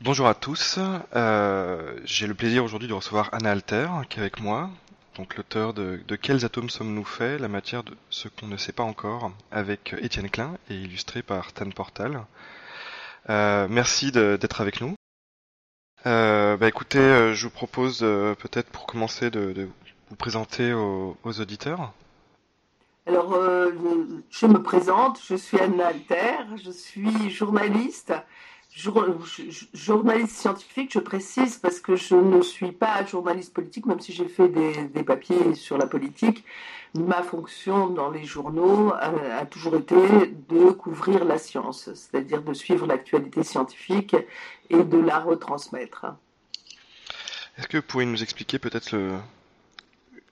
[0.00, 0.78] Bonjour à tous,
[1.16, 4.70] euh, j'ai le plaisir aujourd'hui de recevoir Anna Alter qui est avec moi,
[5.16, 8.72] donc l'auteur de, de Quels atomes sommes-nous faits, la matière de ce qu'on ne sait
[8.72, 12.24] pas encore, avec Étienne Klein et illustré par Tan Portal.
[13.30, 14.94] Euh, merci d'être avec nous.
[16.06, 19.68] Euh, bah écoutez, euh, je vous propose peut-être pour commencer de,
[20.10, 21.92] vous présenter aux, aux auditeurs.
[23.06, 23.38] Alors,
[24.30, 28.14] je me présente, je suis Anna Alter, je suis journaliste
[28.76, 34.26] journaliste scientifique, je précise, parce que je ne suis pas journaliste politique, même si j'ai
[34.26, 36.44] fait des, papiers sur la politique.
[36.94, 39.96] Ma fonction dans les journaux a, a toujours été
[40.48, 44.16] de couvrir la science, c'est-à-dire de suivre l'actualité scientifique
[44.70, 46.06] et de la retransmettre.
[47.56, 49.18] Est-ce que vous pouvez nous expliquer peut-être le,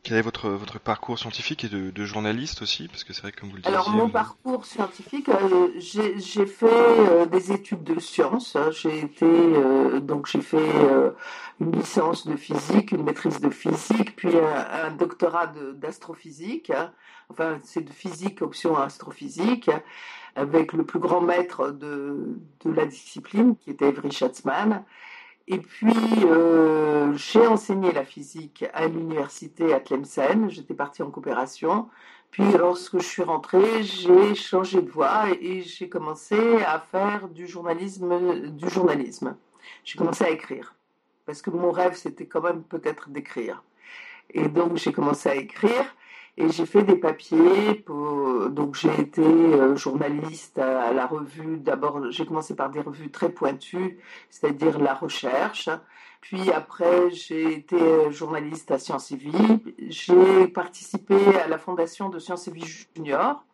[0.02, 3.30] quel est votre, votre parcours scientifique et de, de journaliste aussi Parce que c'est vrai
[3.30, 3.74] que comme vous le disiez...
[3.74, 8.56] Alors mon parcours scientifique, euh, j'ai fait euh, des études de sciences.
[8.72, 11.10] J'ai été euh, donc j'ai fait euh,
[11.60, 16.72] une licence de physique, une maîtrise de physique, puis un, un doctorat d'astrophysique.
[17.30, 19.70] Enfin c'est de physique option astrophysique
[20.34, 24.82] avec le plus grand maître de, de la discipline qui était Avery Schatzman.
[25.48, 30.48] Et puis, euh, j'ai enseigné la physique à l'université à Tlemcen.
[30.48, 31.88] J'étais partie en coopération.
[32.30, 37.46] Puis, lorsque je suis rentrée, j'ai changé de voie et j'ai commencé à faire du
[37.46, 38.50] journalisme.
[38.50, 39.36] Du journalisme.
[39.84, 40.74] J'ai commencé à écrire.
[41.26, 43.62] Parce que mon rêve, c'était quand même peut-être d'écrire.
[44.32, 45.84] Et donc, j'ai commencé à écrire.
[46.38, 52.24] Et j'ai fait des papiers, donc j'ai été euh, journaliste à, la revue, d'abord j'ai
[52.24, 53.98] commencé par des revues très pointues,
[54.30, 55.68] c'est-à-dire la recherche,
[56.22, 62.18] puis après j'ai été journaliste à Sciences et Vie, j'ai participé à la fondation de
[62.18, 63.44] Sciences et Vie Junior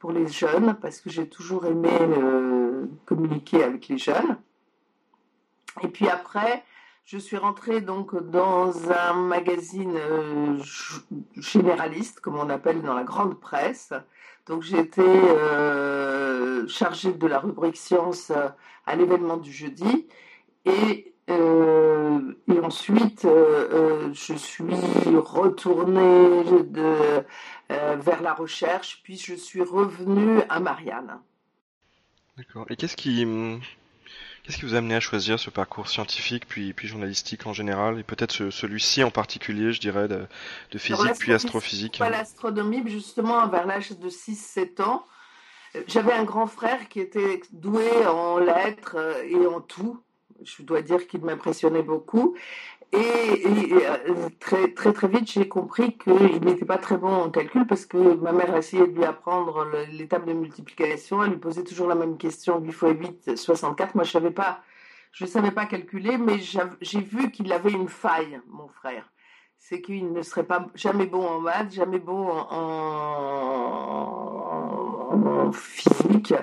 [0.00, 4.36] pour les jeunes, parce que j'ai toujours aimé euh, communiquer avec les jeunes.
[5.82, 6.64] Et puis après,
[7.10, 10.58] je suis rentrée donc dans un magazine euh,
[11.36, 13.92] généraliste, comme on appelle dans la grande presse.
[14.46, 18.30] Donc été euh, chargée de la rubrique science
[18.86, 20.06] à l'événement du jeudi.
[20.64, 22.32] Et, euh,
[22.62, 24.64] ensuite, euh, je suis
[25.16, 26.44] retournée
[26.76, 27.22] euh,
[27.68, 31.18] vers la recherche, puis je suis revenue à Marianne.
[32.36, 32.66] D'accord.
[32.70, 33.26] Et qu'est-ce qui,
[34.50, 38.00] Qu'est-ce qui vous a amené à choisir ce parcours scientifique puis, puis journalistique en général
[38.00, 40.26] et peut-être ce, celui-ci en particulier, je dirais, de,
[40.72, 45.06] de physique puis astrophysique Pas l'astronomie, justement vers l'âge de 6-7 ans.
[45.86, 50.02] J'avais un grand frère qui était doué en lettres et en tout.
[50.42, 52.34] Je dois dire qu'il m'impressionnait beaucoup.
[52.92, 53.84] Et, et,
[54.40, 57.96] très, très très vite, j'ai compris qu'il n'était pas très bon en calcul parce que
[57.96, 61.22] ma mère essayait de lui apprendre l'étape de multiplication.
[61.22, 62.82] Elle lui posait toujours la même question 8 x
[63.26, 63.94] 8, 64.
[63.94, 64.62] Moi, je savais pas,
[65.12, 66.38] je savais pas calculer, mais
[66.80, 69.12] j'ai vu qu'il avait une faille, mon frère.
[69.56, 74.00] C'est qu'il ne serait pas jamais bon en maths, jamais bon en
[75.52, 76.34] physique.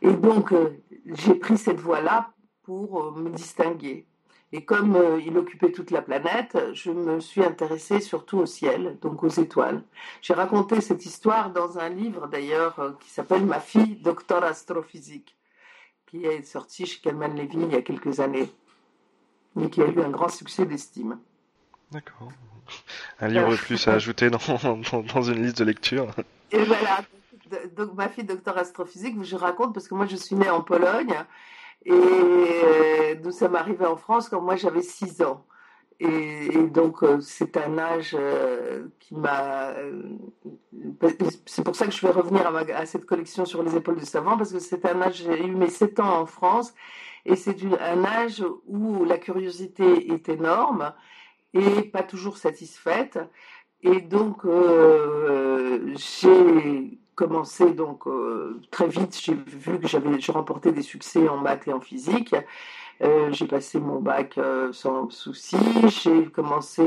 [0.00, 2.32] Et donc, euh, j'ai pris cette voie-là
[2.62, 4.06] pour euh, me distinguer.
[4.54, 8.98] Et comme euh, il occupait toute la planète, je me suis intéressée surtout au ciel,
[9.00, 9.82] donc aux étoiles.
[10.20, 15.36] J'ai raconté cette histoire dans un livre d'ailleurs euh, qui s'appelle Ma fille, docteur astrophysique,
[16.06, 18.52] qui est sorti chez Kalman Levy il y a quelques années
[19.60, 21.18] et qui a eu un grand succès d'estime.
[21.90, 22.30] D'accord.
[23.20, 26.08] Un livre plus à ajouter dans, dans, dans, une liste de lecture.
[26.50, 27.00] Et voilà.
[27.76, 31.14] Donc, ma fille, docteur astrophysique, je raconte parce que moi je suis née en Pologne
[31.84, 35.44] et nous sommes arrivés en France quand moi j'avais 6 ans.
[36.00, 39.68] Et, donc euh, c'est un âge euh, qui m'a...
[39.70, 40.02] Euh,
[41.46, 44.36] c'est pour ça que je vais revenir à, cette collection sur les épaules du savant,
[44.36, 46.74] parce que c'est un âge, j'ai eu mes 7 ans en France,
[47.24, 50.92] et c'est un âge où la curiosité est énorme
[51.54, 53.18] et pas toujours satisfaite.
[53.82, 60.82] Et donc euh, j'ai commencé donc euh, très vite, j'ai vu que j'avais remporté des
[60.82, 62.34] succès en maths et en physique.
[63.02, 65.56] Euh, j'ai passé mon bac euh, sans souci.
[65.88, 66.82] J'ai commencé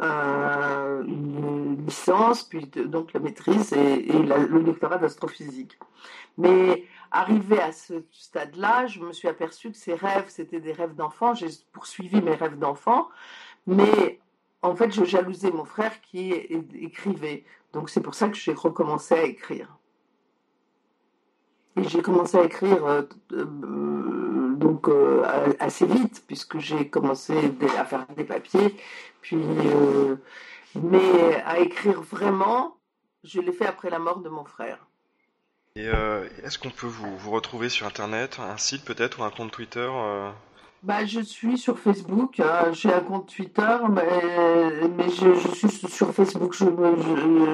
[0.00, 5.78] un, une licence, puis donc la maîtrise et, le doctorat d'astrophysique.
[6.38, 10.94] Mais arrivé à ce stade-là, je me suis aperçue que ces rêves, c'était des rêves
[10.94, 11.34] d'enfant.
[11.34, 13.08] J'ai poursuivi mes rêves d'enfant,
[13.66, 14.20] mais
[14.62, 17.44] en fait, je jalousais mon frère qui écrivait.
[17.72, 19.76] Donc c'est pour ça que j'ai recommencé à écrire.
[21.76, 24.88] Et j'ai commencé à écrire donc
[25.60, 27.34] assez vite, puisque j'ai commencé
[27.76, 28.74] à faire des papiers.
[29.20, 29.36] Puis,
[30.74, 32.78] mais à écrire vraiment,
[33.24, 34.86] je l'ai fait après la mort de mon frère.
[35.76, 39.90] Est-ce qu'on peut vous, retrouver sur Internet, un site peut-être ou un compte Twitter
[40.86, 42.38] bah, je suis sur Facebook.
[42.38, 42.70] Hein.
[42.72, 46.54] J'ai un compte Twitter, mais, mais je, suis sur Facebook.
[46.54, 46.64] Je,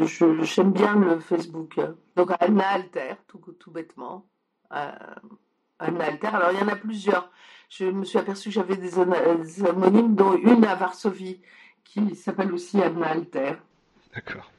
[0.07, 1.81] je, j'aime bien le Facebook.
[2.15, 4.27] Donc, Anna Alter, tout, tout bêtement.
[4.75, 4.93] Euh,
[5.79, 6.27] Anna Alter.
[6.27, 7.31] Alors, il y en a plusieurs.
[7.71, 11.41] Je me suis aperçue que j'avais des, homonymes, dont une à Varsovie,
[11.85, 13.55] qui s'appelle aussi Anna Alter.
[14.15, 14.51] D'accord.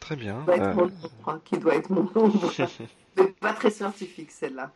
[0.00, 0.40] Très bien.
[0.40, 1.40] Qui doit être euh, mon nom.
[1.44, 2.32] Qui doit être mon nom.
[3.40, 4.72] pas très scientifique, celle-là.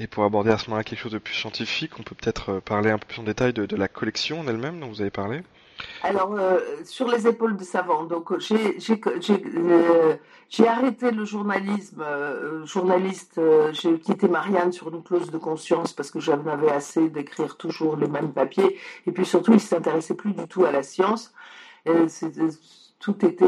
[0.00, 2.60] Et pour aborder à ce moment-là quelque chose de plus scientifique, on peut peut-être euh,
[2.60, 5.42] parler un peu plus en détail de, la collection en elle-même dont vous avez parlé.
[6.02, 10.16] Alors, euh, sur les épaules de savant, donc j'ai euh,
[10.66, 12.04] arrêté le journalisme,
[12.64, 13.40] journaliste,
[13.72, 17.96] j'ai quitté Marianne sur une clause de conscience parce que j'en avais assez d'écrire toujours
[17.96, 21.32] les mêmes papiers, et puis surtout, il ne s'intéressait plus du tout à la science.
[22.98, 23.46] tout était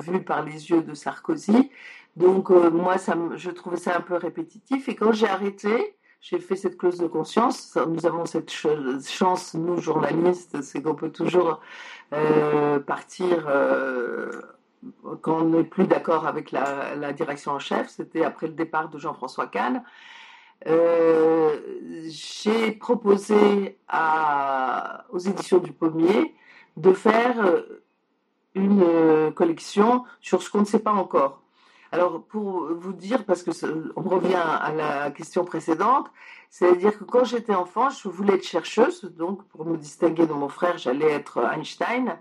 [0.00, 1.70] vu par les yeux de Sarkozy.
[2.16, 2.96] Donc euh, moi,
[3.36, 4.88] je trouvais ça un peu répétitif.
[4.88, 7.76] Et quand j'ai arrêté, j'ai fait cette clause de conscience.
[7.88, 11.60] Nous avons cette chance, nous journalistes, c'est qu'on peut toujours
[12.12, 14.30] euh, partir euh,
[15.22, 17.88] quand on n'est plus d'accord avec la, direction en chef.
[17.88, 19.82] C'était après le départ de Jean-François Kahn.
[22.06, 23.78] j'ai proposé
[25.10, 26.34] aux éditions du Pommier
[26.76, 27.64] de faire
[28.54, 31.43] une collection sur ce qu'on ne sait pas encore.
[31.94, 33.52] Alors, pour vous dire, parce que
[33.94, 36.10] on revient à la question précédente,
[36.50, 40.48] c'est-à-dire que quand j'étais enfant, je voulais être chercheuse, donc pour me distinguer de mon
[40.48, 42.18] frère, j'allais être Einstein.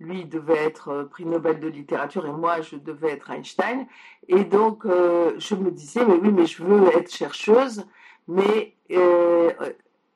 [0.00, 3.86] Lui devait être euh, prix Nobel de littérature et moi, je devais être Einstein.
[4.26, 7.86] Et donc, euh, je me disais, mais oui, mais je veux être chercheuse,
[8.26, 9.52] mais euh,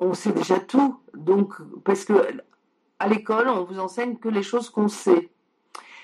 [0.00, 0.98] on sait déjà tout.
[1.14, 1.54] Donc,
[1.84, 2.14] parce que
[2.98, 5.30] à l'école, on vous enseigne que les choses qu'on sait.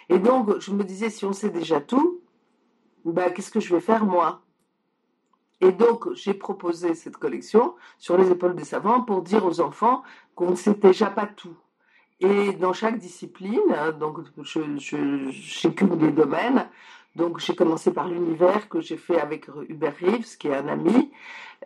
[0.09, 2.12] Et donc, je me disais, si on sait déjà tout,
[3.05, 4.43] ben, qu'est-ce que je vais faire moi?
[5.61, 10.03] Et donc, j'ai proposé cette collection sur les épaules des savants pour dire aux enfants
[10.35, 11.57] qu'on ne sait déjà pas tout.
[12.19, 13.61] Et dans chaque discipline,
[13.99, 16.69] donc je, je, des domaines.
[17.15, 21.13] Donc j'ai commencé par l'univers que j'ai fait avec Hubert Reeves, qui est un ami.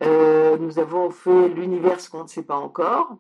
[0.02, 3.16] Euh, nous avons fait l'univers qu'on ne sait pas encore.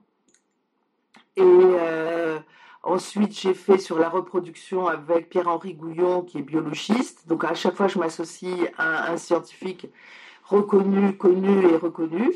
[1.36, 2.38] Et euh,
[2.86, 7.26] Ensuite, j'ai fait sur la reproduction avec Pierre-Henri Gouillon, qui est biologiste.
[7.26, 9.88] Donc, à chaque fois, je m'associe à un scientifique
[10.44, 12.32] reconnu, connu et reconnu.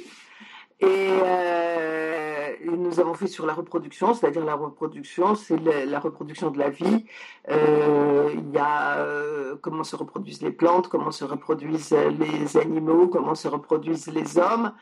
[0.81, 6.59] Et, euh, nous avons fait sur la reproduction, c'est-à-dire la reproduction, c'est la reproduction de
[6.59, 7.07] la vie.
[7.49, 13.07] Euh, il y a euh, comment se reproduisent les plantes, comment se reproduisent les animaux,
[13.07, 14.73] comment se reproduisent les hommes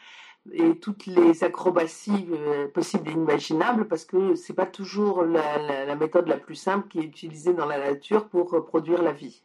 [0.53, 6.29] et toutes les acrobaties euh, possibles et imaginables parce que c'est pas toujours la, méthode
[6.29, 9.43] la plus simple qui est utilisée dans la nature pour reproduire la vie.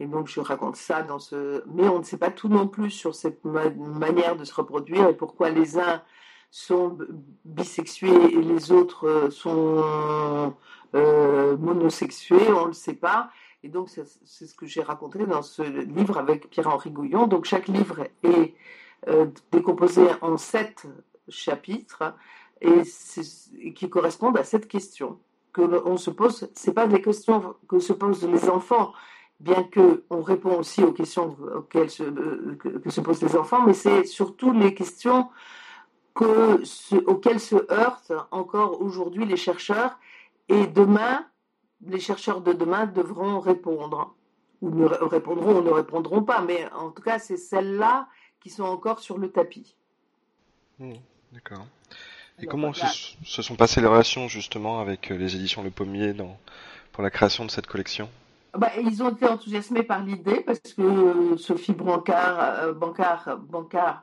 [0.00, 2.90] Et donc je raconte ça dans ce, mais on ne sait pas tout non plus
[2.90, 6.02] sur cette manière de se reproduire et pourquoi les uns
[6.50, 6.98] sont
[7.44, 10.54] bisexués et les autres sont
[10.94, 13.30] euh, monosexués, on ne le sait pas.
[13.62, 17.26] Et donc c'est ce que j'ai raconté dans ce livre avec Pierre-Henri Gouillon.
[17.26, 18.54] Donc chaque livre est
[19.08, 20.86] euh, décomposé en sept
[21.28, 22.14] chapitres
[22.60, 22.82] et,
[23.74, 25.18] qui correspondent à cette question
[25.52, 26.50] que on se pose.
[26.54, 28.92] C'est pas des questions que se posent les enfants,
[29.40, 33.62] bien que on répond aussi aux questions auxquelles se, euh, que, se posent les enfants,
[33.64, 35.28] mais c'est surtout les questions
[36.14, 36.62] que,
[37.06, 39.98] auxquelles se heurtent encore aujourd'hui les chercheurs.
[40.48, 41.26] Et demain,
[41.86, 44.14] les chercheurs de demain devront répondre.
[44.60, 48.08] Ou ne répondront ou ne répondront pas, mais en tout cas, c'est celle-là
[48.44, 49.74] qui sont encore sur le tapis.
[50.78, 50.92] Hmm,
[51.32, 51.66] d'accord.
[52.42, 56.36] Et comment se, sont passées les relations justement avec euh, les éditions Le Pommier dans,
[56.92, 58.10] pour la création de cette collection?
[58.52, 63.94] Bah, Ils ont été enthousiasmés par l'idée parce que euh, Sophie Brancard, euh,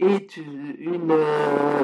[0.00, 1.16] est une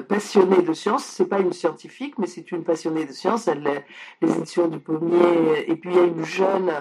[0.08, 1.04] passionnée de science.
[1.04, 3.46] C'est pas une scientifique, mais c'est une passionnée de science.
[3.46, 3.84] Elle,
[4.20, 6.72] les éditions du Pommier, et puis il y a une jeune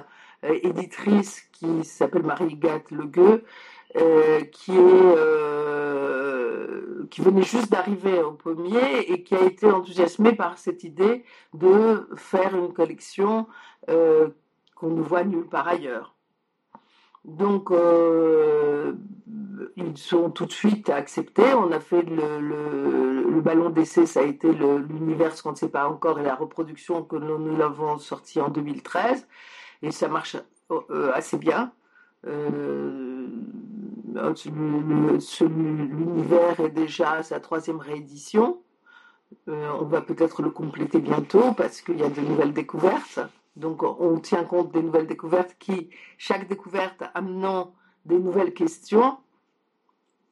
[0.42, 3.44] éditrice qui s'appelle Marie-Gat Legueux,
[3.98, 10.34] euh, qui, est, euh, qui venait juste d'arriver au pommier et qui a été enthousiasmé
[10.34, 11.24] par cette idée
[11.56, 13.48] de faire une collection
[13.90, 14.28] euh,
[14.76, 16.14] qu'on ne voit nulle part ailleurs.
[17.26, 17.72] Donc,
[19.76, 21.56] ils sont tout de suite acceptés.
[21.56, 26.20] On a fait le, ballon d'essai, ça a été l'univers qu'on ne sait pas encore
[26.20, 29.28] et la reproduction que nous, nous l'avons sorti en 2013.
[29.82, 30.38] Et ça marche
[31.14, 31.72] assez bien.
[35.36, 38.62] L'univers est déjà à sa troisième réédition.
[39.48, 43.20] on va peut-être le compléter bientôt parce qu'il y a de nouvelles découvertes.
[43.56, 47.74] Donc on tient compte des nouvelles découvertes qui, chaque découverte amenant
[48.06, 49.18] des nouvelles questions,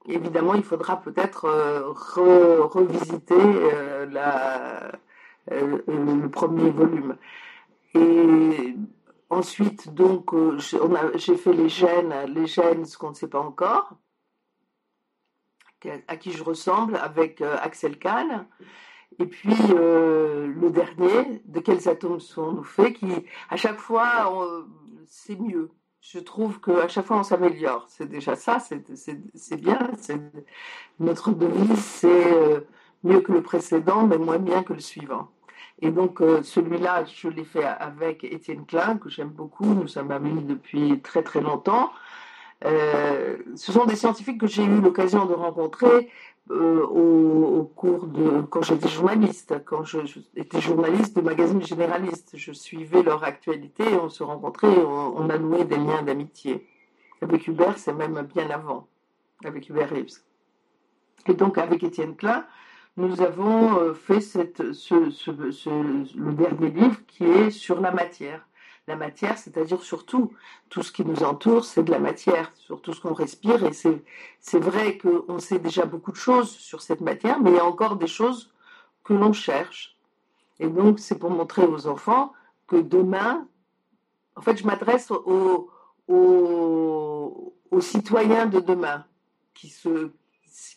[0.08, 1.92] évidemment il faudra peut-être euh,
[2.64, 4.06] revisiter euh,
[5.52, 7.18] euh, le premier volume.
[7.96, 8.76] Et
[9.30, 10.34] ensuite, donc,
[11.16, 13.94] j'ai fait les gènes, les gènes, ce qu'on ne sait pas encore,
[16.08, 18.46] à qui je ressemble, avec Axel Kahn.
[19.20, 23.08] Et puis euh, le dernier, de quels atomes sont-nous faits, qui
[23.50, 24.32] à chaque fois
[25.08, 25.72] c'est mieux.
[26.02, 27.86] Je trouve qu'à chaque fois on s'améliore.
[27.90, 29.92] C'est déjà ça, c'est bien.
[31.00, 32.62] Notre devise, c'est euh,
[33.04, 35.32] mieux que le précédent, mais moins bien que le suivant.
[35.80, 39.66] Et donc euh, celui-là, je l'ai fait avec Étienne Klein, que j'aime beaucoup.
[39.66, 41.92] Nous sommes amis depuis très très longtemps.
[42.64, 46.10] ce sont des scientifiques que j'ai eu l'occasion de rencontrer
[46.50, 53.04] euh, au, cours de quand j'étais journaliste, quand j'étais journaliste de magazines généralistes, je suivais
[53.04, 56.66] leur actualité, on se rencontrait, on, a noué des liens d'amitié.
[57.22, 58.88] Avec Hubert, c'est même bien avant,
[59.44, 60.22] avec Hubert Reeves.
[61.28, 62.46] Et donc avec Étienne Klein,
[62.98, 64.40] nous avons euh, fait ce,
[66.18, 68.48] le dernier livre qui est sur la matière
[68.88, 70.34] la matière, c'est-à-dire surtout
[70.70, 73.64] tout ce qui nous entoure, c'est de la matière, sur tout ce qu'on respire.
[73.66, 77.60] Et c'est vrai qu'on sait déjà beaucoup de choses sur cette matière, mais il y
[77.60, 78.52] a encore des choses
[79.04, 79.98] que l'on cherche.
[80.60, 82.34] Et donc, c'est pour montrer aux enfants
[82.66, 83.48] que demain,
[84.36, 85.70] en fait, je m'adresse aux,
[86.08, 89.06] aux, aux, citoyens de demain,
[89.54, 90.12] qui, se,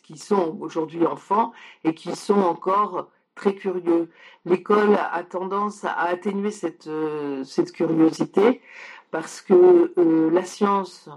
[0.02, 1.52] qui sont aujourd'hui enfants
[1.84, 4.10] et qui sont encore très curieux.
[4.44, 8.60] L'école a tendance à atténuer cette, euh, cette curiosité
[9.10, 11.08] parce que euh, la science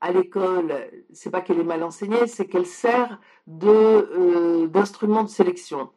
[0.00, 0.74] à l'école,
[1.12, 5.90] c'est pas qu'elle est mal enseignée, c'est qu'elle sert de euh, d'instrument de sélection.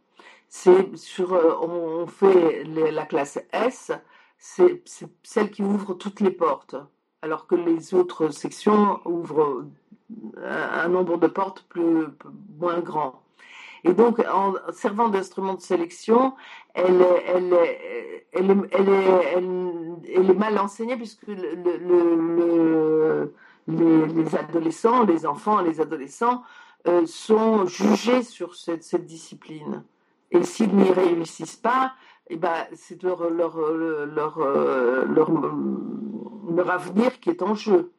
[0.47, 3.91] C'est sur, on fait la classe S,
[4.37, 4.83] c'est
[5.23, 6.75] celle qui ouvre toutes les portes,
[7.21, 9.65] alors que les autres sections ouvrent
[10.43, 12.07] un, nombre de portes plus
[12.59, 13.21] moins grand.
[13.83, 16.33] Et donc, en servant d'instrument de sélection,
[16.73, 17.05] elle,
[18.33, 23.31] est mal enseignée puisque le,
[23.67, 26.43] les, adolescents, les enfants les adolescents
[26.87, 29.83] euh, sont jugés sur cette, discipline.
[30.31, 31.93] Et s'ils n'y réussissent pas,
[32.27, 33.21] eh ben, c'est leur
[36.69, 37.91] avenir qui est en jeu.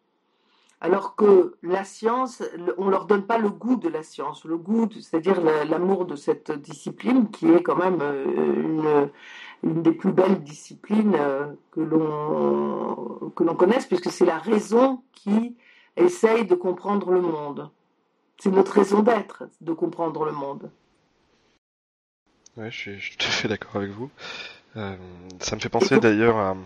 [0.80, 2.42] Alors que la science,
[2.76, 6.16] on ne leur donne pas le goût de la science, le goût, c'est-à-dire l'amour de
[6.16, 9.09] cette discipline qui est quand même euh,
[9.62, 15.02] une, des plus belles disciplines euh, que l'on que l'on connaisse, puisque c'est la raison
[15.12, 15.56] qui
[15.97, 17.71] essaye de comprendre le monde.
[18.38, 20.71] C'est notre raison d'être, de comprendre le monde.
[22.59, 24.11] Oui, je suis, tout à fait d'accord avec vous.
[24.76, 24.97] Euh,
[25.40, 26.56] ça me fait penser d'ailleurs à,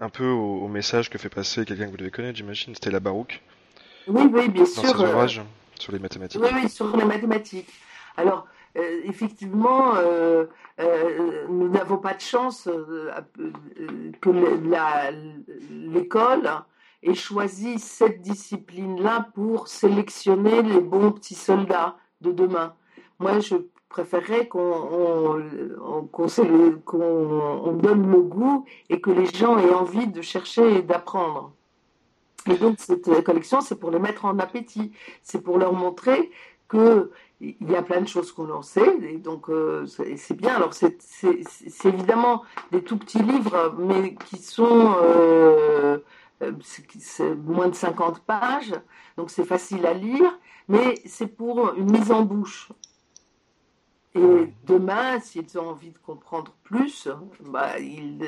[0.00, 3.00] un peu au, message que fait passer quelqu'un que vous devez connaître, j'imagine, c'était la
[3.00, 3.42] Barouk.
[4.08, 4.82] Oui, oui, bien sûr.
[4.82, 5.42] Dans ses euh, ouvrages
[5.78, 6.40] sur les mathématiques.
[6.42, 7.70] Oui, oui, sur les mathématiques.
[8.16, 8.46] Alors,
[8.76, 10.46] euh, effectivement, euh,
[11.48, 12.68] nous n'avons pas de chance
[14.20, 14.30] que
[15.70, 16.50] l'école
[17.02, 22.74] ait choisi cette discipline-là pour sélectionner les bons petits soldats de demain.
[23.18, 23.56] Moi, je
[23.92, 25.38] préférerais qu'on
[27.74, 31.52] donne le goût et que les gens aient envie de chercher et d'apprendre.
[32.50, 36.30] Et donc cette collection, c'est pour les mettre en appétit, c'est pour leur montrer
[36.68, 40.54] que il y a plein de choses qu'on en sait, et donc euh, c'est bien.
[40.54, 40.96] Alors c'est
[41.84, 45.98] évidemment des tout petits livres, mais qui sont euh,
[47.44, 48.74] moins de 50 pages,
[49.16, 52.70] donc c'est facile à lire, mais c'est pour une mise en bouche.
[54.14, 57.08] Et demain, s'ils ont envie de comprendre plus,
[57.40, 58.22] bah, ils,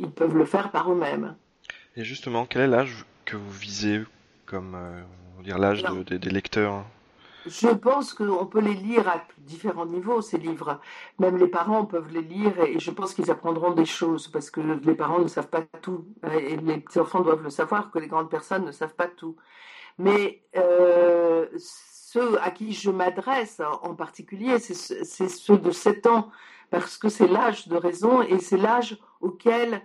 [0.00, 1.36] ils, peuvent le faire par eux-mêmes.
[1.96, 4.02] Et justement, quel est l'âge que vous visez
[4.46, 5.02] comme euh,
[5.42, 6.84] dire l'âge des lecteurs
[7.46, 10.80] Je pense qu'on peut les lire à différents niveaux, ces livres.
[11.18, 14.60] Même les parents peuvent les lire et je pense qu'ils apprendront des choses parce que
[14.60, 16.04] les parents ne savent pas tout.
[16.32, 19.36] Et les petits enfants doivent le savoir que les grandes personnes ne savent pas tout.
[19.98, 21.46] Mais euh,
[22.12, 26.30] ceux à qui je m'adresse en particulier, c'est ceux de 7 ans,
[26.70, 29.80] parce que c'est l'âge de raison et c'est l'âge auquel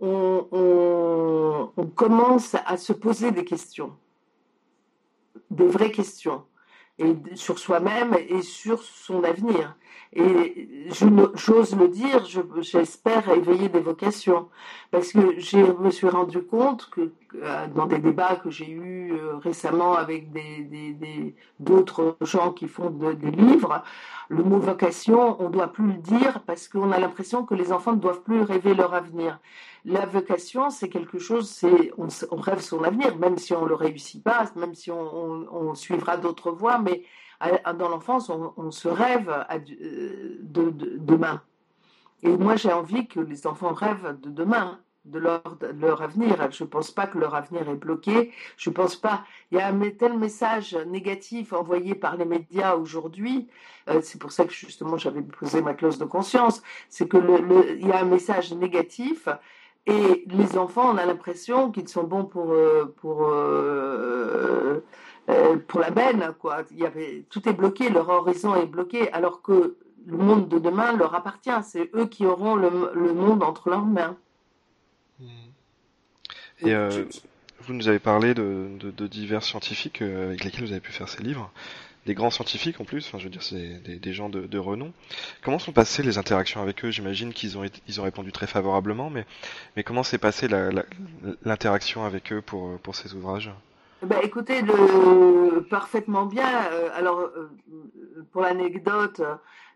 [0.00, 3.96] on, commence à se poser des questions,
[5.50, 6.44] des vraies questions.
[7.34, 9.76] sur soi-même et sur son avenir.
[10.14, 12.26] Et j'ose le dire,
[12.60, 14.50] j'espère éveiller des vocations.
[14.90, 19.14] Parce que je me suis rendu compte que euh, dans des débats que j'ai eus
[19.14, 20.28] euh, récemment avec
[21.58, 23.82] d'autres des, gens qui font des livres,
[24.28, 27.72] le mot vocation, on ne doit plus le dire parce qu'on a l'impression que les
[27.72, 29.38] enfants ne doivent plus rêver leur avenir.
[29.86, 31.64] La vocation, c'est quelque chose,
[31.96, 36.18] on, rêve son avenir, même si on ne le réussit pas, même si on suivra
[36.18, 37.02] d'autres voies, mais
[37.78, 41.42] dans l'enfance, on, se rêve euh, de, demain.
[42.22, 46.36] Et moi, j'ai envie que les enfants rêvent de demain, de leur, avenir.
[46.52, 48.32] Je ne pense pas que leur avenir est bloqué.
[48.56, 49.24] Je ne pense pas.
[49.50, 53.48] Il y a un tel message négatif envoyé par les médias aujourd'hui.
[53.88, 56.62] Euh, c'est pour ça que justement j'avais posé ma clause de conscience.
[56.88, 59.28] C'est que le, il y a un message négatif.
[59.86, 63.28] Et les enfants, on a l'impression qu'ils sont bons pour, euh, pour
[65.68, 66.62] pour la benne, quoi.
[66.72, 69.76] Il y avait, tout est bloqué, leur horizon est bloqué, alors que
[70.06, 71.50] le monde de demain leur appartient.
[71.62, 74.16] C'est eux qui auront le, monde entre leurs mains.
[76.60, 77.04] Et euh,
[77.60, 81.22] vous nous avez parlé de, divers scientifiques euh, avec lesquels vous avez pu faire ces
[81.22, 81.50] livres,
[82.06, 83.06] des grands scientifiques en plus.
[83.06, 84.92] Enfin, je veux dire, c'est des, gens de, renom.
[85.42, 86.90] Comment sont passées les interactions avec eux?
[86.90, 89.26] J'imagine qu'ils ont ils ont répondu très favorablement, mais
[89.76, 90.48] mais comment s'est passée
[91.44, 93.50] l'interaction avec eux pour pour ces ouvrages?
[94.04, 94.62] Bah, écoutez,
[95.70, 96.48] parfaitement bien.
[96.72, 97.50] Euh, alors, euh,
[98.32, 99.22] pour l'anecdote,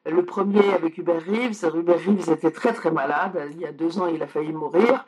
[0.04, 3.50] le premier avec Hubert Reeves, Hubert Reeves était très très malade.
[3.52, 5.04] Il y a deux ans, il a failli mourir.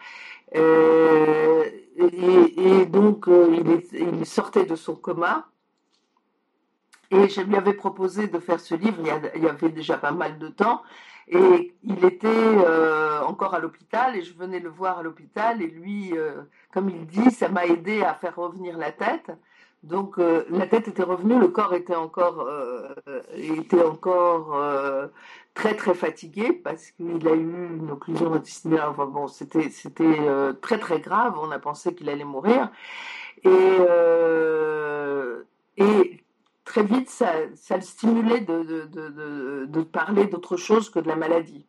[0.54, 1.64] Euh,
[1.96, 5.48] et, donc, il, il, sortait de son coma.
[7.10, 8.98] Et je lui avais proposé de faire ce livre
[9.34, 10.82] il y avait déjà pas mal de temps.
[11.30, 15.66] Et il était euh, encore à l'hôpital et je venais le voir à l'hôpital et
[15.66, 16.42] lui, euh,
[16.72, 19.30] comme il dit, ça m'a aidé à faire revenir la tête.
[19.82, 22.48] Donc euh, la tête était revenue, le corps était encore,
[23.34, 24.58] était encore
[25.54, 28.88] très très fatigué parce qu'il a eu une occlusion intestinale.
[28.88, 30.18] Enfin bon, c'était c'était
[30.62, 31.34] très très grave.
[31.40, 32.70] On a pensé qu'il allait mourir
[33.44, 33.78] et
[35.76, 36.20] et
[36.68, 37.32] très vite, ça,
[37.76, 41.66] le stimulait de, parler d'autre chose que de la maladie.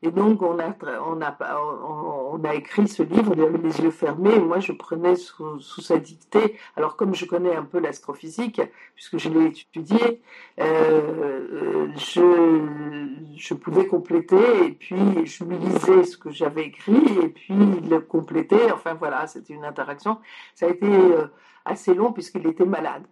[0.00, 4.72] Et donc, on a, écrit ce livre, il avait les yeux fermés, et moi, je
[4.72, 6.56] prenais sous, sa dictée.
[6.76, 8.62] Alors, comme je connais un peu l'astrophysique,
[8.94, 10.22] puisque je l'ai étudié,
[10.60, 17.28] euh, je, je pouvais compléter, et puis je lui lisais ce que j'avais écrit, et
[17.28, 18.72] puis il le complétait.
[18.72, 20.20] Enfin, voilà, c'était une interaction.
[20.54, 21.26] Ça a été euh,
[21.66, 23.04] assez long, puisqu'il était malade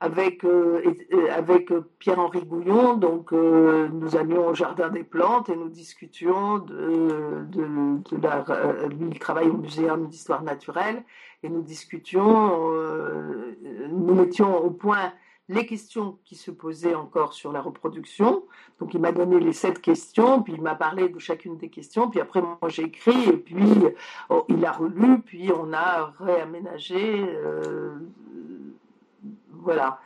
[0.00, 0.80] avec, euh,
[1.30, 2.96] avec Pierre-Henri Gouillon.
[2.96, 8.44] Donc, euh, nous allions au Jardin des Plantes et nous discutions de, de, la.
[8.88, 11.04] Lui, il travaille au Muséum d'histoire naturelle
[11.42, 13.54] et nous discutions, euh,
[13.90, 15.12] nous mettions au point
[15.48, 18.44] les questions qui se posaient encore sur la reproduction.
[18.78, 22.08] Donc il m'a donné les sept questions, puis il m'a parlé de chacune des questions,
[22.08, 23.56] puis après moi j'ai écrit, et puis
[24.28, 27.26] oh, il a relu, puis on a réaménagé
[29.62, 30.00] voilà.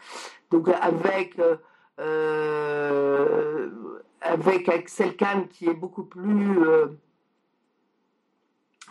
[0.50, 1.56] Donc avec euh,
[2.00, 3.70] euh,
[4.20, 6.86] avec Axel Kahn qui est beaucoup plus euh,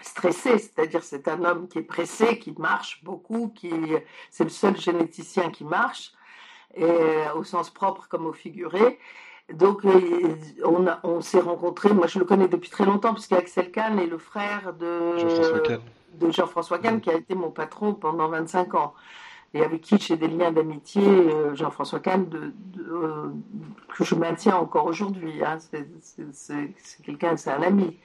[0.01, 3.71] stressé, c'est-à-dire c'est un homme qui est pressé, qui marche beaucoup, qui
[4.29, 6.11] c'est le seul généticien qui marche,
[6.75, 6.85] et,
[7.35, 8.99] au sens propre comme au figuré.
[9.51, 13.99] Donc on, on s'est rencontrés, moi je le connais depuis très longtemps, puisque Axel Kahn
[13.99, 15.81] est le frère de Jean-François Kahn,
[16.13, 18.93] de Jean-François Kahn qui a été mon patron pendant 25 ans
[19.53, 22.27] et avec qui j'ai des liens d'amitié, euh, Jean-François Kahn,
[22.79, 23.27] euh,
[23.95, 25.43] que je maintiens encore aujourd'hui.
[25.43, 25.59] Hein.
[26.31, 27.97] C'est quelqu'un, c'est un ami.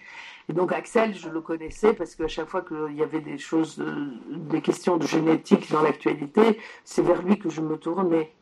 [0.50, 3.80] Et donc Axel, je le connaissais parce qu'à chaque fois qu'il y avait des choses,
[3.80, 8.32] euh, des questions de génétique dans l'actualité, c'est vers lui que je me tournais.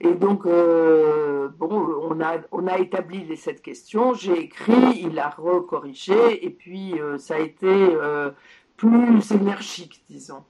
[0.00, 2.20] Et donc, bon, on
[2.66, 7.96] a, établi les sept questions, j'ai écrit, il a recorrigé, et puis ça a été
[8.76, 10.44] plus énergique, disons.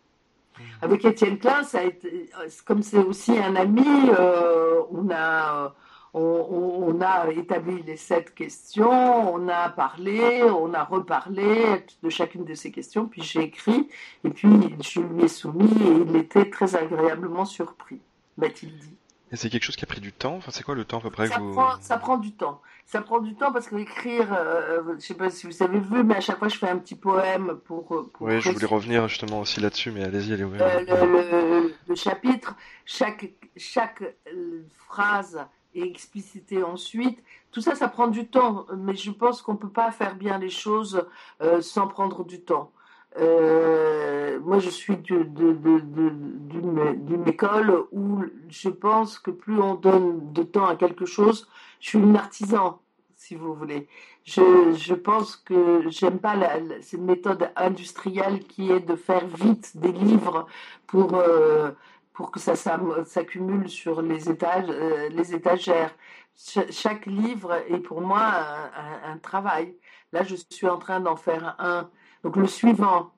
[0.82, 2.30] Avec Étienne Klein, ça a été,
[2.64, 3.86] comme c'est aussi un ami,
[4.18, 5.74] euh, on, a,
[6.12, 12.54] on, a établi les sept questions, on a parlé, on a reparlé de chacune de
[12.54, 13.88] ces questions, puis j'ai écrit,
[14.24, 14.48] et puis
[14.82, 18.00] je lui ai soumis, et il était très agréablement surpris,
[18.36, 18.98] m'a-t-il dit.
[19.34, 20.36] Et c'est quelque chose qui a pris du temps?
[20.36, 21.54] Enfin, c'est quoi le temps à peu près ça, vous...
[21.54, 22.62] prend, ça prend du temps.
[22.86, 25.80] Ça prend du temps parce que écrire, euh, je ne sais pas si vous avez
[25.80, 27.84] vu, mais à chaque fois je fais un petit poème pour.
[27.84, 30.62] pour oui, je voulais revenir justement aussi là-dessus, mais allez-y, allez ouvrir.
[30.62, 35.44] Euh, le, chapitre, chaque, chaque euh, phrase
[35.74, 37.18] est explicitée ensuite.
[37.50, 40.38] Tout ça, ça prend du temps, mais je pense qu'on ne peut pas faire bien
[40.38, 41.04] les choses
[41.60, 42.70] sans prendre du temps.
[43.16, 45.24] Euh, moi, je suis d'une
[47.26, 51.48] école où je pense que plus on donne de temps à quelque chose,
[51.80, 52.80] je suis une artisan,
[53.16, 53.86] si vous voulez.
[54.24, 56.34] Je, pense que j'aime pas
[56.80, 60.46] cette méthode industrielle qui est de faire vite des livres
[60.86, 61.70] pour, euh,
[62.14, 65.94] pour que ça s'accumule sur les, étages, euh, les étagères.
[66.70, 68.32] chaque livre est pour moi
[69.04, 69.76] un travail.
[70.12, 71.88] Là, je suis en train d'en faire un
[72.24, 73.10] donc le suivant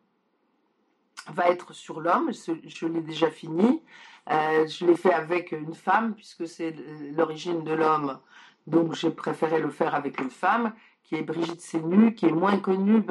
[1.29, 3.83] va être sur l'homme, je, l'ai déjà fini.
[4.29, 6.75] Euh, je l'ai fait avec une femme puisque c'est
[7.17, 8.19] l'origine de l'homme.
[8.67, 10.73] Donc j'ai préféré le faire avec une femme
[11.05, 13.05] qui est Brigitte Sénu, qui est moins connue.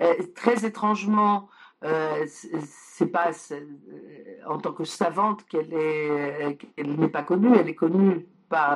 [0.00, 1.48] Euh, très étrangement,
[1.82, 3.32] euh, c'est pas
[4.46, 5.70] en tant que savante qu'elle
[6.78, 8.28] n'est pas connue, elle est connue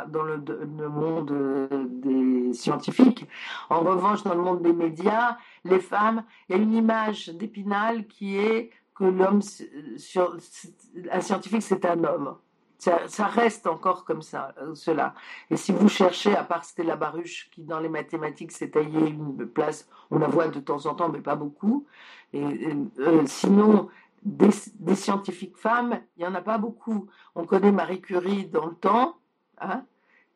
[0.08, 1.68] dans le, monde
[2.02, 3.26] des scientifiques.
[3.70, 5.36] En revanche, dans le monde des médias,
[5.68, 9.40] les femmes, il y a une image d'Épinal qui est que l'homme,
[11.10, 12.36] un scientifique, c'est un homme.
[12.78, 15.14] Ça, reste encore comme ça, euh, cela.
[15.50, 19.46] Et si vous cherchez, à part Stella Baruch, qui dans les mathématiques s'est taillé une
[19.46, 21.86] place, on la voit de temps en temps, mais pas beaucoup.
[22.32, 22.44] Et,
[23.00, 23.88] euh, sinon,
[24.22, 27.08] des, des, scientifiques femmes, il n'y en a pas beaucoup.
[27.34, 29.16] On connaît Marie Curie dans le temps,
[29.58, 29.84] Hein.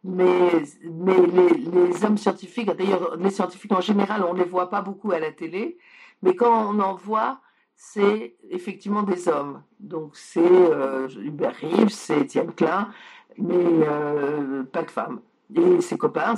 [0.03, 4.83] Mais, mais les, hommes scientifiques, d'ailleurs les scientifiques en général, on ne les voit pas
[4.83, 5.79] beaucoup à la télé,
[6.23, 7.41] mais quand on en voit,
[7.77, 9.63] c'est effectivement des hommes.
[9.79, 12.91] Donc c'est euh, Hubert Reeves, c'est Étienne Klein,
[13.39, 15.21] mais euh, pas de femmes.
[15.55, 16.35] Et ses copains.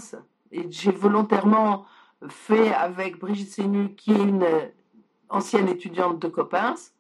[0.50, 1.84] Et j'ai volontairement
[2.28, 4.46] fait avec Brigitte Sénu, qui est une
[5.28, 6.92] ancienne étudiante de Coppens,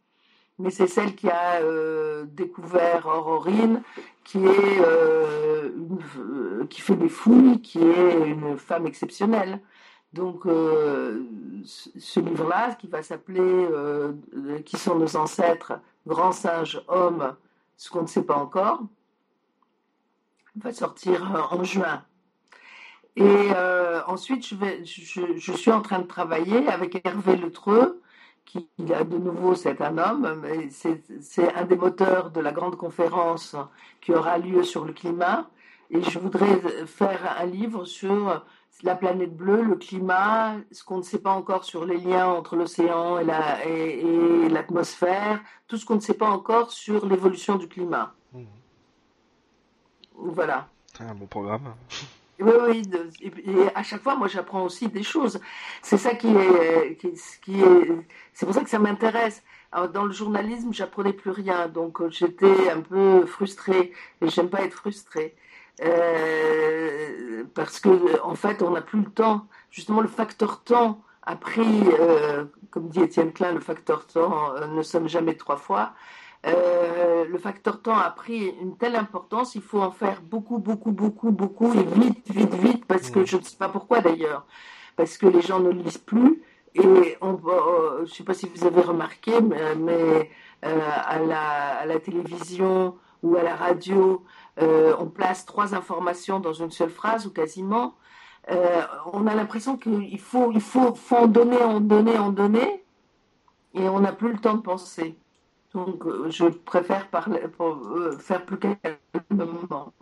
[0.58, 3.82] mais c'est celle qui a euh, découvert Aurorine,
[4.24, 5.70] qui est euh,
[6.18, 9.60] euh, qui fait des fouilles, qui est une femme exceptionnelle.
[10.12, 13.66] Donc ce livre-là, qui va s'appeler
[14.66, 15.72] Qui sont nos ancêtres,
[16.06, 17.34] grands singes, hommes,
[17.78, 18.82] ce qu'on ne sait pas encore,
[20.56, 22.04] va sortir en juin.
[23.16, 23.52] Et
[24.06, 28.01] ensuite, je, suis en train de travailler avec Hervé Letreux,
[28.44, 33.56] qui a de nouveau, c'est un homme, c'est un des moteurs de la grande conférence
[34.00, 35.48] qui aura lieu sur le climat.
[35.90, 38.44] Et je voudrais faire un livre sur
[38.82, 42.56] la planète bleue, le climat, ce qu'on ne sait pas encore sur les liens entre
[42.56, 48.14] l'océan et l'atmosphère, tout ce qu'on ne sait pas encore sur l'évolution du climat.
[48.32, 48.44] Mmh.
[50.14, 50.68] Voilà.
[51.00, 51.74] Un bon programme.
[52.42, 52.82] Oui, oui,
[53.22, 55.40] et à chaque fois, moi, j'apprends aussi des choses.
[55.80, 59.42] C'est ça qui est, qui, est, c'est pour ça que ça m'intéresse.
[59.94, 64.60] Dans le journalisme, j'apprenais plus rien, donc euh, j'étais un peu frustrée, et j'aime pas
[64.62, 65.34] être frustrée.
[65.82, 69.46] Euh, parce que en fait, on n'a plus le temps.
[69.70, 74.82] Justement, le facteur temps a pris, euh, comme dit Étienne Klein, le facteur temps ne
[74.82, 75.94] sommes jamais trois fois.
[76.44, 80.90] Euh, le facteur temps a pris une telle importance, il faut en faire beaucoup, beaucoup,
[80.90, 84.44] beaucoup, beaucoup, et vite, vite, vite, parce que je ne sais pas pourquoi d'ailleurs,
[84.96, 86.42] parce que les gens ne lisent plus,
[86.74, 90.30] et on, euh, je ne sais pas si vous avez remarqué, mais,
[90.64, 94.24] euh, à, la, à, la, télévision ou à la radio,
[94.58, 97.94] on place trois informations dans une seule phrase ou quasiment.
[99.12, 102.84] on a l'impression qu'il faut, il faut, faut en donner, en donner, en donner,
[103.74, 105.16] et on n'a plus le temps de penser.
[105.74, 109.92] Donc, euh, je préfère parler, euh, faire plus calmement.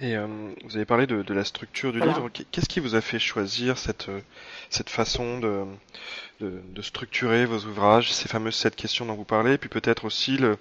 [0.00, 0.26] Et euh,
[0.64, 2.28] vous avez parlé de, la structure du livre.
[2.50, 4.10] Qu'est-ce qui vous a fait choisir cette,
[4.68, 5.64] cette façon de,
[6.40, 10.36] de, structurer vos ouvrages, ces fameuses sept questions dont vous parlez, et puis peut-être aussi
[10.36, 10.58] le,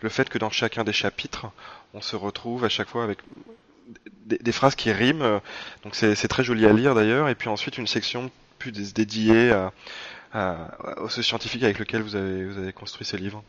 [0.00, 1.46] le fait que dans chacun des chapitres,
[1.94, 3.20] on se retrouve à chaque fois avec
[4.26, 5.40] des, phrases qui riment.
[5.82, 7.30] Donc c'est très joli à lire d'ailleurs.
[7.30, 9.72] Et puis ensuite une section plus dédiée à,
[10.34, 13.42] ce scientifique avec lequel vous avez, construit ces livres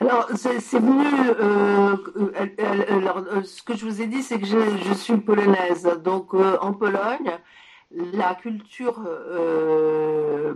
[0.00, 1.04] alors, c'est venu.
[1.40, 5.88] Euh, euh, alors, euh, ce que je vous ai dit, c'est que je, suis polonaise.
[6.02, 7.30] Donc, en Pologne,
[7.92, 9.00] la culture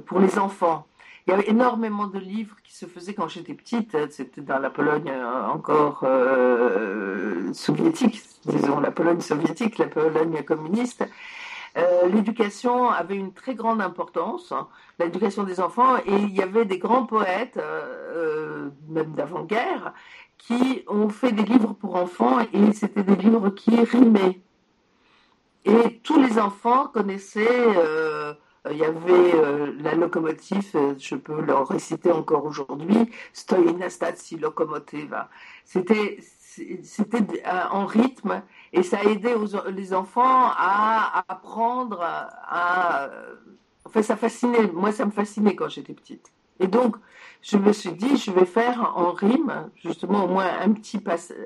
[0.06, 0.86] pour les enfants.
[1.26, 3.96] Il y avait énormément de livres qui se faisaient quand j'étais petite.
[4.10, 5.12] C'était dans la Pologne
[5.48, 6.04] encore
[7.52, 11.04] soviétique, disons la Pologne soviétique, la Pologne communiste.
[11.76, 16.64] Euh, l'éducation avait une très grande importance, hein, l'éducation des enfants, et il y avait
[16.64, 17.82] des grands poètes, euh,
[18.14, 19.92] euh, même d'avant-guerre,
[20.38, 24.40] qui ont fait des livres pour enfants, et c'était des livres qui rimaient.
[25.66, 27.66] Et tous les enfants connaissaient,
[28.70, 35.28] il y avait la locomotive, je peux le réciter encore aujourd'hui, Stoi Nastasi Lokomotiva.
[35.64, 36.18] C'était
[36.82, 39.34] c'était en rythme et ça a aidé
[39.68, 43.08] les enfants à apprendre à,
[43.86, 44.66] Enfin, ça fascinait.
[44.72, 46.32] Moi, ça me fascinait quand j'étais petite.
[46.58, 46.96] Et donc,
[47.40, 51.00] je me suis dit, je vais faire en rime, justement, au moins un petit,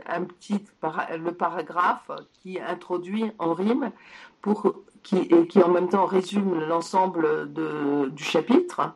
[0.07, 3.93] un petit le paragraphe qui introduit en rime
[4.41, 8.95] pour, qui, et qui en même temps résume l'ensemble du chapitre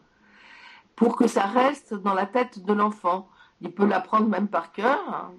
[0.97, 3.29] pour que ça reste dans la tête de l'enfant.
[3.61, 5.31] Il peut l'apprendre même par cœur,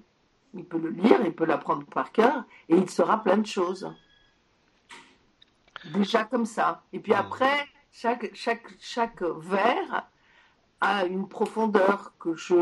[0.56, 3.90] il peut le lire, il peut l'apprendre par cœur, et il sera plein de choses.
[5.94, 6.82] Déjà comme ça.
[6.92, 10.08] Et puis après, chaque, chaque, chaque vers
[10.80, 12.54] a une profondeur que je,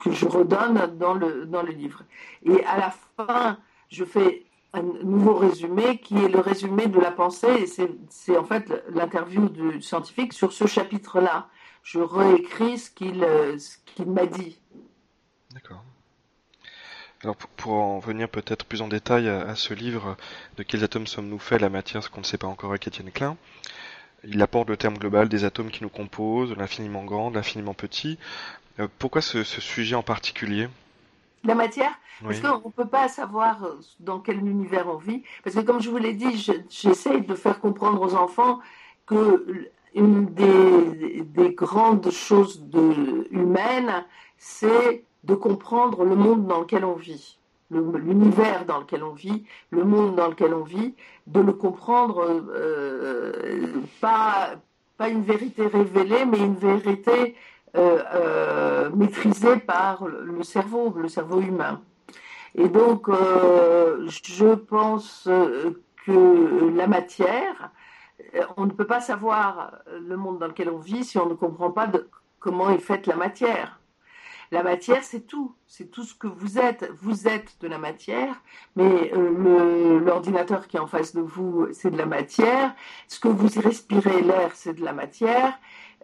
[0.00, 2.02] que je redonne dans le, dans le livre.
[2.44, 7.10] Et à la fin, je fais un nouveau résumé qui est le résumé de la
[7.10, 7.66] pensée et
[8.08, 11.48] c'est en fait l'interview du scientifique sur ce chapitre-là.
[11.82, 13.26] Je réécris ce qu'il
[13.84, 14.60] qu'il m'a dit.
[15.52, 15.82] D'accord.
[17.22, 20.16] Alors pour, en venir peut-être plus en détail à, ce livre,
[20.56, 23.10] de quels atomes sommes-nous faits, la matière, ce qu'on ne sait pas encore avec Étienne
[23.10, 23.36] Klein,
[24.24, 28.18] il apporte le terme global des atomes qui nous composent, l'infiniment grand, l'infiniment petit.
[28.78, 30.68] Euh, pourquoi ce, sujet en particulier?
[31.44, 31.92] La matière?
[32.22, 35.22] Parce qu'on ne peut pas savoir euh, dans quel univers on vit.
[35.42, 36.36] Parce que comme je vous l'ai dit,
[36.68, 38.60] j'essaie de faire comprendre aux enfants
[39.06, 44.04] que une des, des grandes choses de, humaines,
[44.36, 47.38] c'est de comprendre le monde dans lequel on vit
[47.70, 50.94] l'univers dans lequel on vit, le monde dans lequel on vit,
[51.26, 53.62] de le comprendre euh,
[54.00, 54.50] pas,
[54.96, 57.36] pas une vérité révélée, mais une vérité
[57.76, 61.80] euh, euh, maîtrisée par le cerveau, le cerveau humain.
[62.56, 65.28] Et donc, je pense
[66.04, 67.70] que la matière,
[68.56, 71.70] on ne peut pas savoir le monde dans lequel on vit si on ne comprend
[71.70, 71.88] pas
[72.40, 73.79] comment est faite la matière.
[74.52, 75.54] La matière, c'est tout.
[75.68, 76.90] C'est tout ce que vous êtes.
[77.00, 78.42] Vous êtes de la matière,
[78.74, 82.74] mais euh, l'ordinateur qui est en face de vous, c'est de la matière.
[83.06, 85.56] Ce que vous respirez, l'air, c'est de la matière.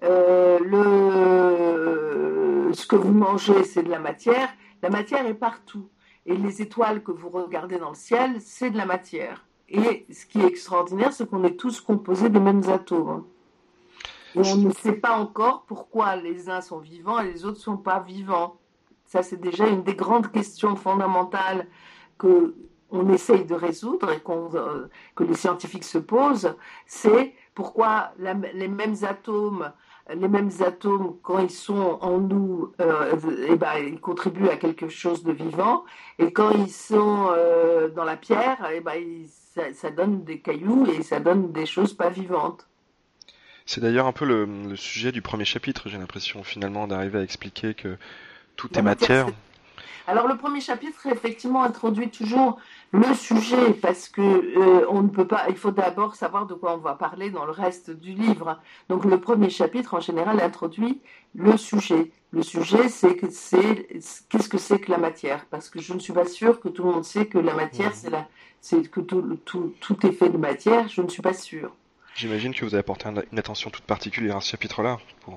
[0.04, 4.48] Euh, le, ce que vous mangez, c'est de la matière.
[4.80, 5.88] La matière est partout.
[6.24, 9.44] Et les étoiles que vous regardez dans le ciel, c'est de la matière.
[9.68, 13.24] Et ce qui est extraordinaire, c'est qu'on est tous composés des mêmes atomes
[14.36, 17.76] on ne sait pas encore pourquoi les uns sont vivants et les autres ne sont
[17.76, 18.56] pas vivants.
[19.04, 21.66] Ça, c'est déjà une des grandes questions fondamentales
[22.18, 22.54] que
[22.90, 26.54] on essaye de résoudre et euh, que les scientifiques se posent,
[26.86, 29.72] c'est pourquoi les mêmes atomes,
[30.14, 33.16] les mêmes atomes quand ils sont en nous, euh,
[33.48, 35.84] eh ben, ils contribuent à quelque chose de vivant,
[36.18, 39.02] et quand ils sont euh, dans la pierre, eh ben,
[39.72, 42.68] ça donne des cailloux et ça donne des choses pas vivantes.
[43.66, 47.74] C'est d'ailleurs un peu le, sujet du premier chapitre, j'ai l'impression finalement d'arriver à expliquer
[47.74, 47.96] que
[48.54, 49.26] tout est matière.
[50.08, 52.60] Alors le premier chapitre effectivement introduit toujours
[52.92, 55.46] le sujet parce que euh, on ne peut pas.
[55.48, 58.60] Il faut d'abord savoir de quoi on va parler dans le reste du livre.
[58.88, 61.00] Donc le premier chapitre en général introduit
[61.34, 62.12] le sujet.
[62.30, 63.88] Le sujet, c'est que c'est
[64.28, 65.44] qu'est-ce que c'est que la matière?
[65.46, 67.92] Parce que je ne suis pas sûre que tout le monde sait que la matière,
[67.92, 68.28] c'est la,
[68.60, 70.86] c'est que tout, tout, tout est fait de matière.
[70.88, 71.72] Je ne suis pas sûre.
[72.16, 74.96] J'imagine que vous avez porté une attention toute particulière à ce chapitre-là.
[75.28, 75.32] Euh,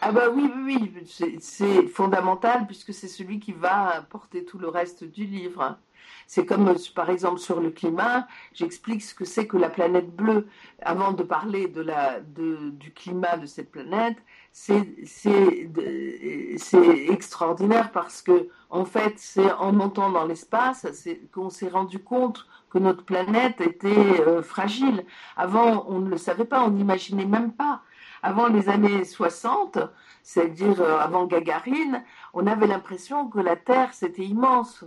[0.00, 4.68] ah bah oui, oui, oui, c'est fondamental puisque c'est celui qui va porter tout le
[4.68, 5.76] reste du livre.
[6.28, 10.46] C'est comme par exemple sur le climat, j'explique ce que c'est que la planète bleue.
[10.80, 14.16] Avant de parler de la, de, du climat de cette planète,
[14.52, 14.86] c'est
[17.08, 20.86] extraordinaire parce que en fait, c'est en montant dans l'espace
[21.32, 25.04] qu'on s'est rendu compte que notre planète était euh, fragile.
[25.36, 27.82] Avant, on ne le savait pas, on n'imaginait même pas.
[28.22, 29.78] Avant les années 60,
[30.22, 34.84] c'est-à-dire euh, avant Gagarine, on avait l'impression que la Terre, c'était immense.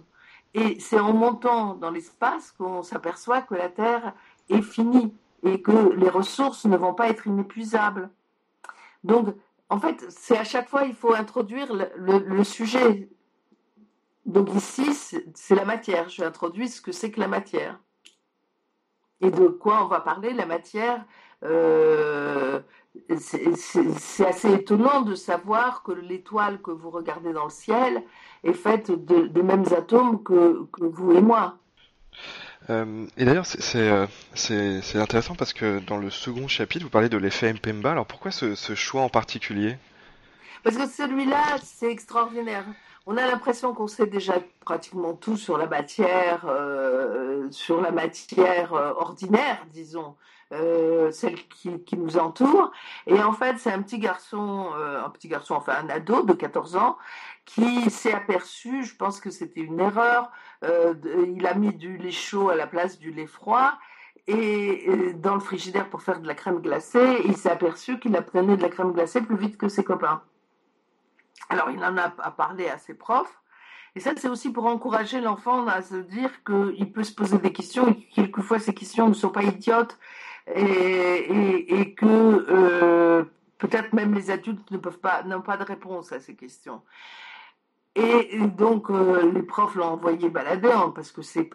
[0.55, 4.13] Et c'est en montant dans l'espace qu'on s'aperçoit que la Terre
[4.49, 8.09] est finie et que les ressources ne vont pas être inépuisables.
[9.03, 9.27] Donc,
[9.69, 11.67] en fait, c'est à chaque fois, il faut introduire
[11.97, 13.09] le sujet
[14.25, 14.85] donc ici,
[15.35, 16.09] c'est la matière.
[16.09, 17.79] Je introduis ce que c'est que la matière.
[19.21, 21.05] Et de quoi on va parler La matière,
[21.43, 22.59] euh,
[23.17, 28.03] c'est assez étonnant de savoir que l'étoile que vous regardez dans le ciel
[28.43, 31.57] est faite des mêmes atomes que, vous et moi.
[32.69, 37.17] Euh, et d'ailleurs, euh, c'est intéressant parce que dans le second chapitre, vous parlez de
[37.17, 37.91] l'effet Mpemba.
[37.91, 39.77] Alors pourquoi ce choix en particulier?
[40.63, 42.65] Parce que celui-là, c'est extraordinaire
[43.05, 48.73] on a l'impression qu'on sait déjà pratiquement tout sur la matière, euh, sur la matière
[48.73, 50.15] euh, ordinaire, disons,
[50.51, 52.71] euh, celle qui, nous entoure.
[53.05, 56.75] Et en fait, c'est un petit garçon, un petit garçon, enfin un ado de 14
[56.77, 56.97] ans,
[57.45, 60.31] qui s'est aperçu, je pense que c'était une erreur,
[60.63, 63.73] il a mis du lait chaud à la place du lait froid.
[64.27, 68.57] et, dans le frigidaire pour faire de la crème glacée, il s'est aperçu qu'il apprenait
[68.57, 70.21] de la crème glacée plus vite que ses copains.
[71.49, 73.41] Alors il en a parlé à ses profs.
[73.95, 77.53] Et ça, c'est aussi pour encourager l'enfant à se dire qu'il peut se poser des
[77.53, 79.97] questions et que quelquefois ces questions ne sont pas idiotes
[80.53, 83.23] et, que euh,
[83.57, 86.81] peut-être même les adultes pas, n'ont pas de réponse à ces questions.
[87.95, 91.49] Et, donc euh, les profs l'ont envoyé balader hein, parce que c'est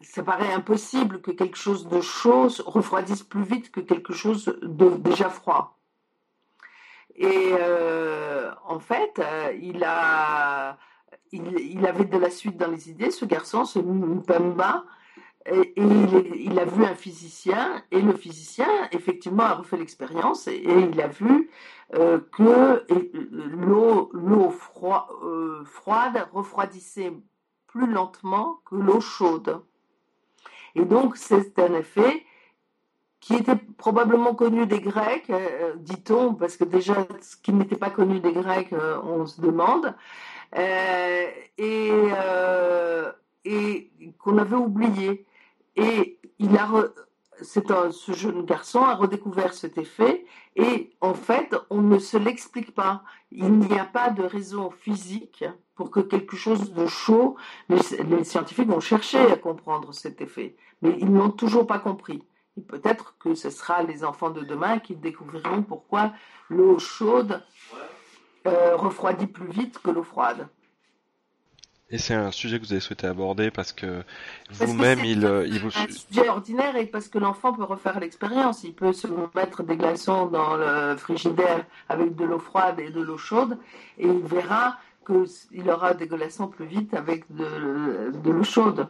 [0.00, 4.90] ça paraît impossible que quelque chose de chaud refroidisse plus vite que quelque chose de
[4.96, 5.78] déjà froid.
[7.16, 10.76] Et euh, en fait, euh, il, a,
[11.32, 14.84] il, avait de la suite dans les idées, ce garçon, ce Mpemba,
[15.46, 21.00] et, il, a vu un physicien, et le physicien, effectivement, a refait l'expérience, et, il
[21.00, 21.50] a vu
[21.94, 22.84] euh, que
[23.52, 27.12] l'eau froide refroidissait
[27.66, 29.60] plus lentement que l'eau chaude.
[30.74, 32.24] Et donc, c'est un effet
[33.24, 37.88] qui était probablement connu des Grecs, euh, dit-on, parce que déjà, ce qui n'était pas
[37.88, 39.94] connu des Grecs, euh, on se demande,
[40.58, 41.90] euh, et,
[44.18, 45.24] qu'on avait oublié.
[45.74, 46.68] Et il a,
[47.40, 52.74] c'est ce jeune garçon a redécouvert cet effet, et en fait, on ne se l'explique
[52.74, 53.04] pas.
[53.32, 57.36] Il n'y a pas de raison physique pour que quelque chose de chaud,
[57.70, 62.22] les, scientifiques vont chercher à comprendre cet effet, mais ils n'ont toujours pas compris.
[62.56, 66.12] Et peut-être que ce sera les enfants de demain qui découvriront pourquoi
[66.48, 67.42] l'eau chaude
[68.46, 70.48] euh, refroidit plus vite que l'eau froide.
[71.90, 74.02] Et c'est un sujet que vous avez souhaité aborder parce que
[74.50, 75.68] vous-même, il, euh, il vous...
[75.68, 78.64] un sujet ordinaire et parce que l'enfant peut refaire l'expérience.
[78.64, 83.00] Il peut se mettre des glaçons dans le frigidaire avec de l'eau froide et de
[83.00, 83.58] l'eau chaude
[83.98, 88.88] et il verra qu'il aura des glaçons plus vite avec de, l'eau chaude.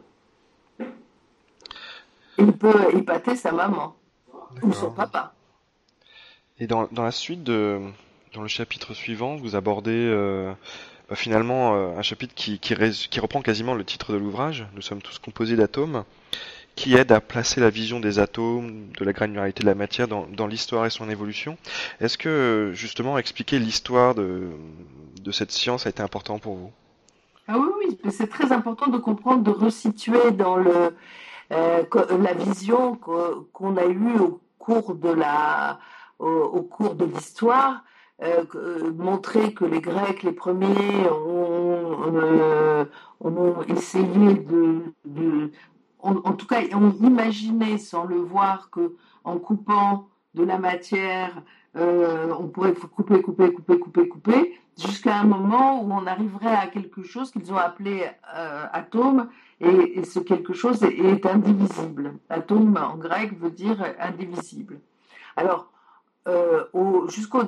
[2.38, 3.97] Il peut épater sa maman
[4.62, 5.35] ou son papa.
[6.59, 7.81] Et dans, la suite de
[8.33, 10.53] dans le chapitre suivant, vous abordez euh,
[11.09, 12.75] bah, finalement euh, un chapitre qui, qui,
[13.11, 14.66] qui, reprend quasiment le titre de l'ouvrage.
[14.75, 16.05] Nous sommes tous composés d'atomes,
[16.77, 20.27] qui aide à placer la vision des atomes, de la granularité de la matière dans,
[20.27, 21.57] dans l'histoire et son évolution.
[22.01, 24.51] Est-ce que justement expliquer l'histoire de,
[25.20, 26.70] de cette science a été important pour vous?
[27.47, 27.68] Ah oui,
[28.05, 30.94] oui, c'est très important de comprendre, de resituer dans le,
[31.55, 31.85] euh,
[32.21, 35.79] la vision qu'on a eue au cours de la,
[36.19, 37.85] au, cours de l'histoire,
[38.23, 42.87] euh, euh, montrer que les Grecs, les premiers, ont,
[43.21, 45.51] ont essayé de,
[46.01, 51.43] en, tout cas, ont imaginé sans le voir que en coupant de la matière,
[51.75, 57.03] on pourrait couper, couper, couper, couper, couper, jusqu'à un moment où on arriverait à quelque
[57.03, 59.29] chose qu'ils ont appelé euh, atome,
[59.61, 62.15] et, ce quelque chose est, indivisible.
[62.29, 64.81] Atome en grec veut dire indivisible.
[65.37, 65.71] Alors,
[66.29, 66.65] euh,
[67.09, 67.45] jusqu'au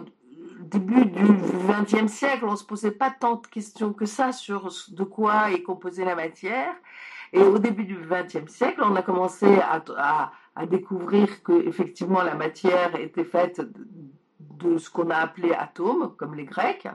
[0.60, 1.24] début du
[1.68, 5.50] XXe siècle, on ne se posait pas tant de questions que ça sur de quoi
[5.50, 6.74] est composée la matière.
[7.32, 10.32] Et au début du XXe siècle, on a commencé à,
[10.66, 13.60] découvrir que effectivement la matière était faite
[14.40, 16.88] de ce qu'on a appelé atome, comme les Grecs.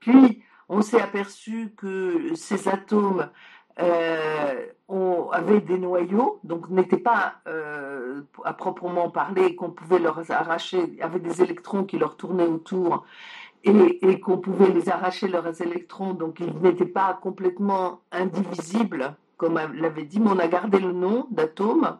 [0.00, 3.28] Puis, on s'est aperçu que ces atomes
[3.80, 4.66] euh,
[5.32, 11.20] avaient des noyaux, donc n'étaient pas euh, à proprement parler, qu'on pouvait leur arracher, avaient
[11.20, 13.04] des électrons qui leur tournaient autour
[13.64, 20.04] et, qu'on pouvait les arracher leurs électrons, donc ils n'étaient pas complètement indivisibles, comme l'avait
[20.04, 21.98] dit, mais on a gardé le nom d'atome.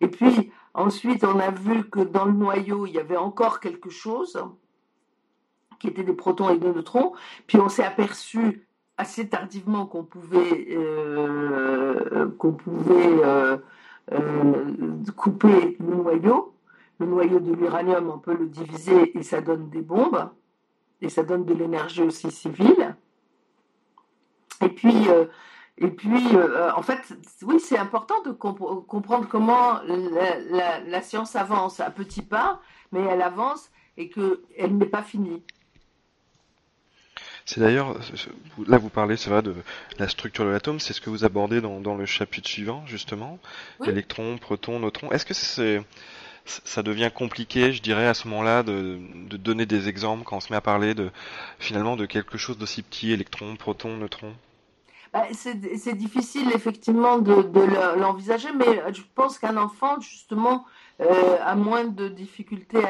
[0.00, 3.90] Et puis ensuite, on a vu que dans le noyau, il y avait encore quelque
[3.90, 4.40] chose,
[5.78, 7.12] qui étaient des protons et des neutrons.
[7.46, 13.56] Puis on s'est aperçu assez tardivement qu'on pouvait, euh, pouvait euh,
[14.12, 16.54] euh, couper le noyau.
[16.98, 20.30] Le noyau de l'uranium, on peut le diviser et ça donne des bombes.
[21.00, 22.96] Et ça donne de l'énergie aussi civile.
[24.60, 25.06] Et puis,
[25.76, 26.26] et puis
[26.76, 32.60] en fait, oui, c'est important de comprendre comment la, la, science avance à petits pas,
[32.90, 35.44] mais elle avance et qu'elle n'est pas finie.
[37.48, 37.96] C'est d'ailleurs,
[38.66, 39.54] là vous parlez, c'est vrai, de
[39.98, 43.38] la structure de l'atome, c'est ce que vous abordez dans, le chapitre suivant, justement.
[43.86, 45.10] Électrons, protons, neutrons.
[45.12, 45.82] Est-ce que c'est,
[46.44, 48.98] ça devient compliqué, je dirais, à ce moment-là, de,
[49.38, 51.10] donner des exemples quand on se met à parler de,
[51.58, 54.34] finalement, de quelque chose d'aussi petit, électrons, protons, neutrons?
[55.12, 57.34] Bah, c'est difficile effectivement de,
[57.98, 60.66] l'envisager, mais je pense qu'un enfant, justement,
[61.00, 62.80] euh, a moins de difficultés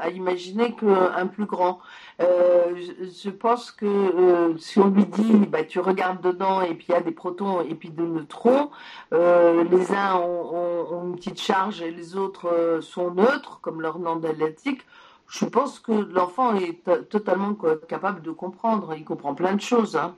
[0.00, 1.80] à, imaginer qu'un plus grand.
[2.20, 6.86] Euh, je, pense que euh, si on lui dit, bah, tu regardes dedans et puis
[6.90, 8.70] il y a des protons et puis des neutrons,
[9.10, 14.82] les uns ont, une petite charge et les autres sont neutres, comme leur nom d'indique,
[15.26, 17.54] je pense que l'enfant est totalement
[17.88, 18.94] capable de comprendre.
[18.96, 19.96] Il comprend plein de choses.
[19.96, 20.14] Hein.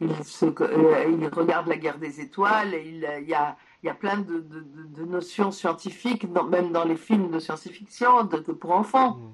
[0.00, 2.74] Il, se, euh, il, regarde la guerre des étoiles.
[2.74, 4.64] Il, il, y, a, il y a plein de, de,
[4.96, 9.16] de notions scientifiques, même dans les films de science-fiction, pour enfants.
[9.16, 9.30] Mmh.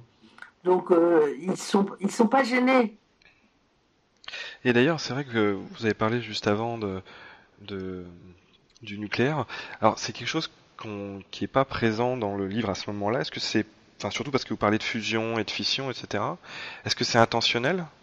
[0.65, 2.97] Donc, euh, ils sont, ils sont pas gênés.
[4.65, 7.01] Et d'ailleurs, c'est vrai que vous avez parlé juste avant de,
[7.61, 8.05] de
[8.83, 9.47] du nucléaire.
[9.81, 10.51] Alors, c'est quelque chose
[11.31, 13.21] qui n'est pas présent dans le livre à ce moment-là.
[13.21, 13.67] Est-ce que c'est
[13.99, 16.23] Enfin, surtout parce que vous parlez de fusion et de fission, etc.
[16.85, 17.79] Est-ce que c'est intentionnel?
[17.79, 17.96] euh,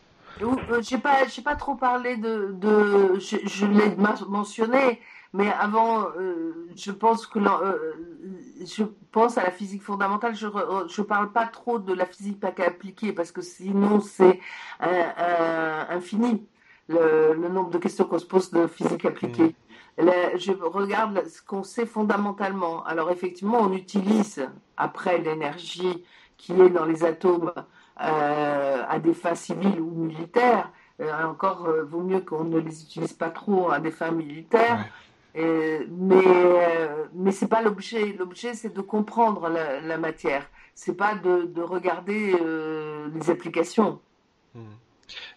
[0.81, 3.95] J'ai pas, j'ai pas trop parlé de, de je, je l'ai
[4.27, 4.99] mentionné,
[5.33, 7.93] mais avant, euh, je pense que euh,
[8.65, 10.35] je pense à la physique fondamentale.
[10.35, 10.47] Je
[10.87, 14.39] je parle pas trop de la physique appliquée parce que sinon c'est
[14.79, 16.45] infini
[16.87, 19.43] le, le, nombre de questions qu'on se pose de physique appliquée.
[19.43, 19.53] Mmh
[19.97, 22.83] je regarde ce qu'on sait fondamentalement.
[22.85, 26.03] Alors effectivement, on utilise après l'énergie
[26.37, 27.61] qui est dans les atomes euh,
[27.97, 30.71] à des fins civiles ou militaires.
[30.99, 34.85] Euh, encore, euh, vaut mieux qu'on ne les utilise pas trop à des fins militaires.
[35.35, 36.23] mais
[37.13, 38.15] mais c'est pas l'objet.
[38.17, 40.47] L'objet, c'est de comprendre la, la matière.
[40.75, 42.35] C'est pas de, de regarder
[43.13, 43.99] les applications.
[44.53, 44.61] Mmh.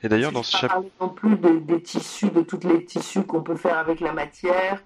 [0.03, 0.91] Et d'ailleurs, dans ce chapitre.
[1.01, 4.83] non plus des, tissus, de tous les tissus qu'on peut faire avec la matière.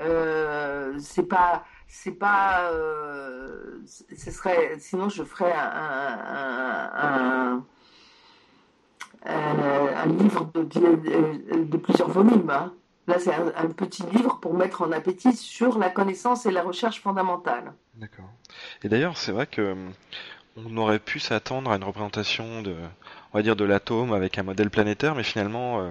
[0.00, 1.64] Euh, c'est pas.
[1.92, 2.70] C'est pas.
[2.70, 4.76] Euh, ce serait.
[4.78, 7.64] Sinon, je ferais un,
[9.26, 12.48] un, livre de, de, plusieurs volumes.
[12.48, 12.72] Hein.
[13.08, 17.02] Là, c'est un, petit livre pour mettre en appétit sur la connaissance et la recherche
[17.02, 17.74] fondamentale.
[17.96, 18.30] D'accord.
[18.84, 19.74] Et d'ailleurs, c'est vrai que
[20.56, 22.76] on aurait pu s'attendre à une représentation de,
[23.32, 25.90] on va dire, de l'atome avec un modèle planétaire, mais finalement, euh,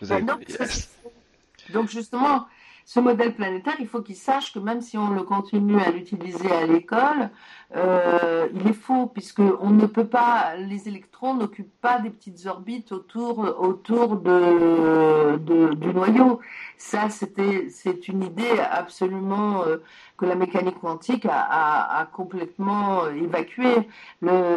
[0.00, 0.22] vous avez...
[1.72, 2.46] donc, justement,
[2.92, 6.50] ce modèle planétaire, il faut qu'il sache que même si on le continue à l'utiliser
[6.50, 7.30] à l'école,
[7.76, 12.46] euh, il est faux puisque on ne peut pas, les électrons n'occupent pas des petites
[12.46, 16.40] orbites autour autour de, de du noyau.
[16.78, 19.76] Ça, c'était c'est une idée absolument euh,
[20.16, 23.88] que la mécanique quantique a, a, a complètement évacuée.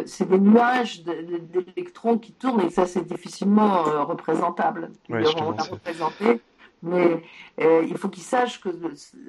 [0.06, 4.90] C'est des nuages d'électrons qui tournent et ça, c'est difficilement euh, représentable.
[5.12, 5.18] A
[5.70, 6.40] représenté
[6.84, 7.22] mais
[7.60, 8.68] euh, il faut qu'ils sachent que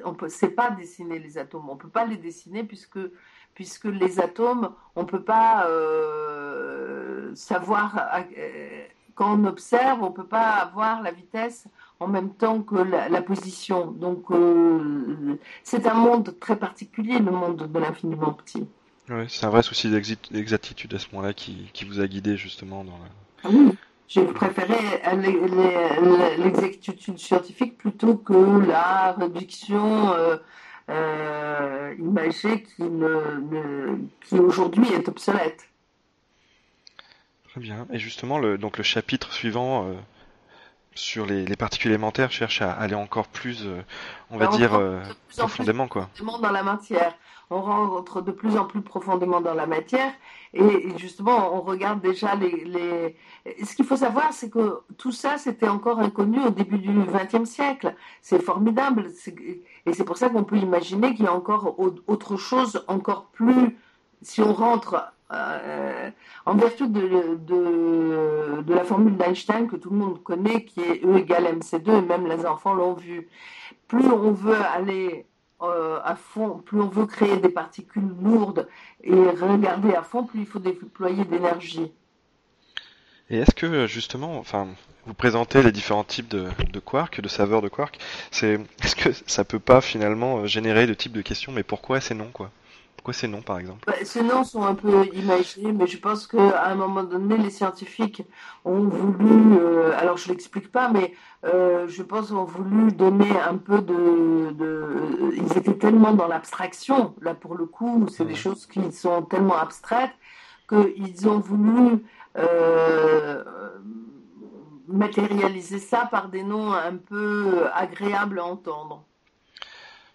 [0.04, 1.70] on peut, c'est pas dessiner les atomes.
[1.70, 3.00] On peut pas les dessiner puisque
[3.56, 8.86] puisque les atomes, on peut pas euh, savoir euh,
[9.16, 11.68] quand on observe, on peut pas avoir la vitesse
[12.02, 13.92] en même temps que la, position.
[13.92, 18.68] Donc euh, c'est un monde très particulier, le monde de l'infiniment petit.
[19.10, 22.84] Oui, c'est un vrai souci d'exactitude à ce moment-là qui, qui, vous a guidé justement
[22.84, 23.06] dans la...
[23.44, 23.72] Ah oui.
[24.08, 24.76] J'ai préféré
[26.38, 30.38] l'exécution scientifique plutôt que la réduction euh,
[30.90, 35.68] euh, imagée qui, ne, qui aujourd'hui est obsolète.
[37.50, 37.88] Très bien.
[37.92, 39.94] Et justement, le, donc le chapitre suivant euh,
[40.94, 43.82] sur les, les, particules élémentaires cherche à aller encore plus, euh,
[44.30, 44.80] on va dire,
[45.36, 46.10] profondément, quoi.
[46.22, 47.16] Dans la matière
[47.50, 50.12] on rentre de plus en plus profondément dans la matière.
[50.54, 53.16] Et, justement on regarde déjà les,
[53.64, 57.50] ce qu'il faut savoir c'est que tout ça c'était encore inconnu au début du XXe
[57.50, 57.96] siècle.
[58.22, 59.12] C'est formidable.
[59.86, 61.78] Et c'est pour ça qu'on peut imaginer qu'il y a encore
[62.08, 63.78] autre chose encore plus
[64.22, 66.12] si on rentre euh,
[66.46, 71.18] en vertu de, de, la formule d'Einstein que tout le monde connaît, qui est E
[71.18, 73.28] égale mc2, et même les enfants l'ont vu.
[73.88, 75.26] Plus on veut aller
[75.62, 78.68] euh, à fond, plus on veut créer des particules lourdes
[79.04, 81.92] et regarder à fond, plus il faut déployer d'énergie.
[83.30, 84.68] Et est-ce que justement, enfin,
[85.06, 87.98] vous présentez les différents types de, de quarks, de saveurs de quarks,
[88.32, 92.14] est-ce que ça peut pas finalement euh, générer le type de question, mais pourquoi c'est
[92.14, 92.52] non quoi?
[93.06, 93.86] Pourquoi ces noms, par exemple?
[93.86, 97.52] Bah, Ces noms sont un peu imaginés, mais je pense qu'à un moment donné, les
[97.52, 98.24] scientifiques
[98.64, 103.58] ont voulu, euh, alors je l'explique pas, mais euh, je pense ont voulu donner un
[103.58, 108.66] peu de, de ils étaient tellement dans l'abstraction, là pour le coup, c'est des choses
[108.66, 110.16] qui sont tellement abstraites
[110.68, 112.04] qu'ils ont voulu
[112.40, 113.44] euh,
[114.88, 119.06] matérialiser ça par des noms un peu agréables à entendre.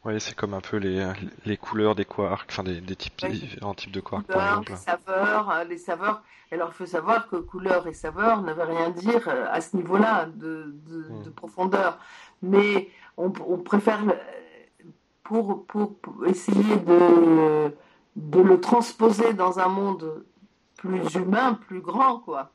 [0.04, 1.12] Oui, c'est comme un peu les,
[1.44, 3.32] les couleurs des quarks, enfin des, des types, Oui.
[3.40, 4.72] différents types de quarks par exemple.
[4.72, 6.22] les saveurs, euh, les saveurs.
[6.52, 9.76] Alors, il faut savoir que couleur et saveur ne veut rien dire euh, à ce
[9.76, 11.22] niveau-là de, de- Hmm.
[11.24, 11.98] de profondeur.
[12.42, 12.88] Mais
[13.18, 14.84] on, on préfère, euh,
[15.22, 17.74] pour, pour, pour essayer de,
[18.16, 20.24] de le transposer dans un monde
[20.78, 22.52] plus humain, plus grand, quoi,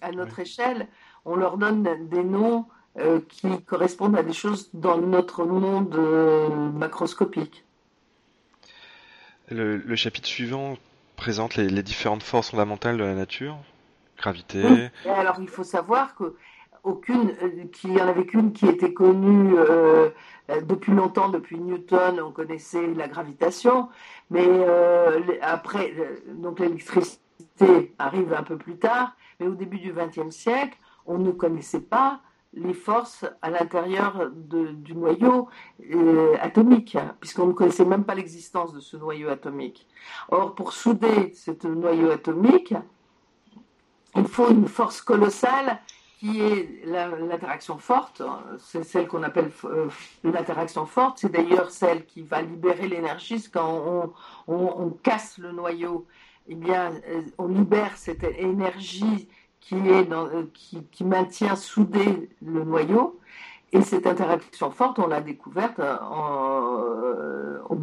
[0.00, 0.16] à Oui.
[0.16, 0.86] notre échelle,
[1.24, 2.66] on leur donne des noms
[2.98, 7.64] euh, qui correspondent à des choses dans notre monde euh, macroscopique.
[9.50, 10.76] Le, le chapitre suivant
[11.16, 13.56] présente les, les différentes forces fondamentales de la nature,
[14.16, 14.90] gravité.
[15.06, 16.34] alors il faut savoir que
[16.84, 20.10] aucune, euh, qu'il y en avait qu'une qui était connue euh,
[20.62, 23.88] depuis longtemps, depuis Newton, on connaissait la gravitation,
[24.30, 25.94] mais euh, après,
[26.28, 30.76] donc l'électricité arrive un peu plus tard, mais au début du XXe siècle,
[31.06, 32.20] on ne connaissait pas
[32.56, 35.48] les forces à l'intérieur du noyau
[35.92, 39.86] euh, atomique, hein, puisqu'on ne connaissait même pas l'existence de ce noyau atomique.
[40.28, 42.74] Or, pour souder ce noyau atomique,
[44.16, 45.80] il faut une force colossale
[46.20, 48.22] qui est l'interaction forte.
[48.58, 49.88] C'est celle qu'on appelle euh,
[50.22, 51.18] l'interaction forte.
[51.18, 53.42] C'est d'ailleurs celle qui va libérer l'énergie.
[53.52, 54.12] Quand on,
[54.46, 56.06] on- on casse le noyau,
[56.46, 59.28] eh bien, euh, on libère cette énergie
[59.68, 63.18] qui, est dans, euh, qui, qui maintient soudé le noyau.
[63.72, 67.74] Et cette interaction forte, on l'a découverte en, euh, au,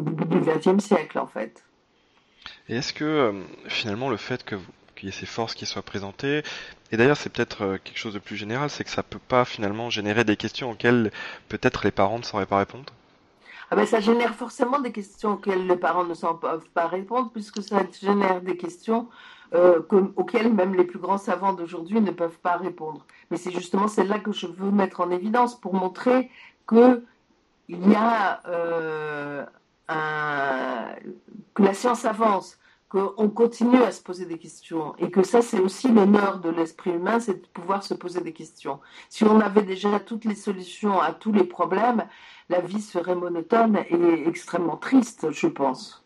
[0.00, 1.64] début du XXe siècle, en fait.
[2.68, 3.32] Et est-ce que euh,
[3.68, 4.56] finalement le fait que
[4.96, 6.42] qu'il y ait ces forces qui soient présentées,
[6.92, 9.44] et d'ailleurs c'est peut-être euh, quelque chose de plus général, c'est que ça peut pas
[9.44, 11.10] finalement générer des questions auxquelles
[11.48, 12.92] peut-être les parents ne sauraient pas répondre?
[13.72, 17.30] Ah ben, ça génère forcément des questions auxquelles les parents ne s'en peuvent pas répondre,
[17.32, 19.08] puisque ça génère des questions
[19.54, 23.06] euh, que- auxquelles même les plus grands savants d'aujourd'hui ne peuvent pas répondre.
[23.30, 26.30] Mais c'est justement celle-là que je veux mettre en évidence pour montrer
[26.66, 27.02] que
[27.70, 29.46] y a euh,
[31.54, 32.58] que la science avance,
[32.92, 36.90] qu'on continue à se poser des questions, et que ça c'est aussi l'honneur de l'esprit
[36.90, 38.80] humain, c'est de pouvoir se poser des questions.
[39.08, 42.04] Si on avait déjà toutes les solutions à tous les problèmes,
[42.50, 46.04] la vie serait monotone et extrêmement triste, je pense.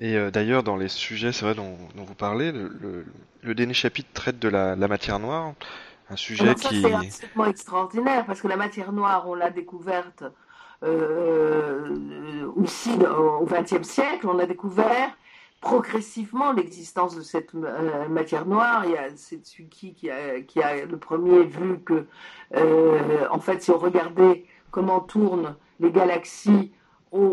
[0.00, 3.06] Et euh, d'ailleurs, dans les sujets, c'est vrai, dont, dont vous parlez, le, le,
[3.42, 5.52] le dernier chapitre traite de la, la matière noire,
[6.08, 6.82] un sujet Alors ça, qui...
[6.82, 10.24] c'est absolument extraordinaire, parce que la matière noire, on l'a découverte
[12.56, 15.10] aussi au XXe siècle, on a découvert
[15.60, 18.84] progressivement l'existence de cette euh, matière noire.
[18.86, 22.06] Il y a Setsuki qui a, le premier vu que,
[22.56, 26.72] euh, en fait, si on regardait comment tournent les galaxies,
[27.12, 27.28] il,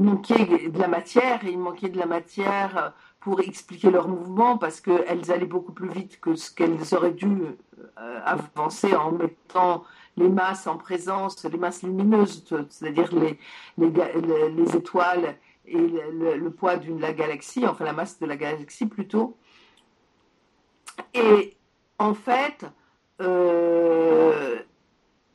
[0.00, 4.80] manquait de la matière, et il manquait de la matière pour expliquer leur mouvement, parce
[4.80, 7.42] qu'elles allaient beaucoup plus vite que ce qu'elles auraient dû
[7.98, 9.82] euh, avancer en mettant
[10.16, 15.36] les masses en présence, les masses lumineuses, c'est-à-dire les, étoiles
[15.66, 19.36] et le, poids de la galaxie, enfin la masse de la galaxie plutôt.
[21.14, 21.56] Et
[21.98, 22.64] en fait,
[23.20, 24.58] euh,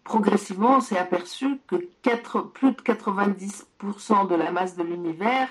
[0.04, 5.50] progressivement, on s'est aperçu que plus de 90% de la masse de l'univers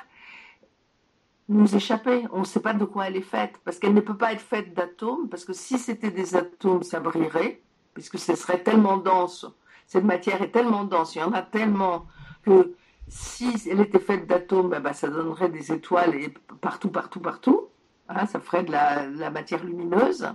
[1.48, 2.24] nous échappait.
[2.32, 4.40] On ne sait pas de quoi elle est faite, parce qu'elle ne peut pas être
[4.40, 7.60] faite d'atomes, parce que si c'était des atomes, ça brillerait,
[7.94, 9.46] puisque ce serait tellement dense,
[9.86, 12.06] cette matière est tellement dense, il y en a tellement
[12.44, 12.74] que
[13.08, 16.14] si elle était faite d'atomes, ben, ben, ça donnerait des étoiles
[16.60, 17.68] partout, partout, partout.
[18.08, 20.28] Hein, ça ferait de la, matière lumineuse.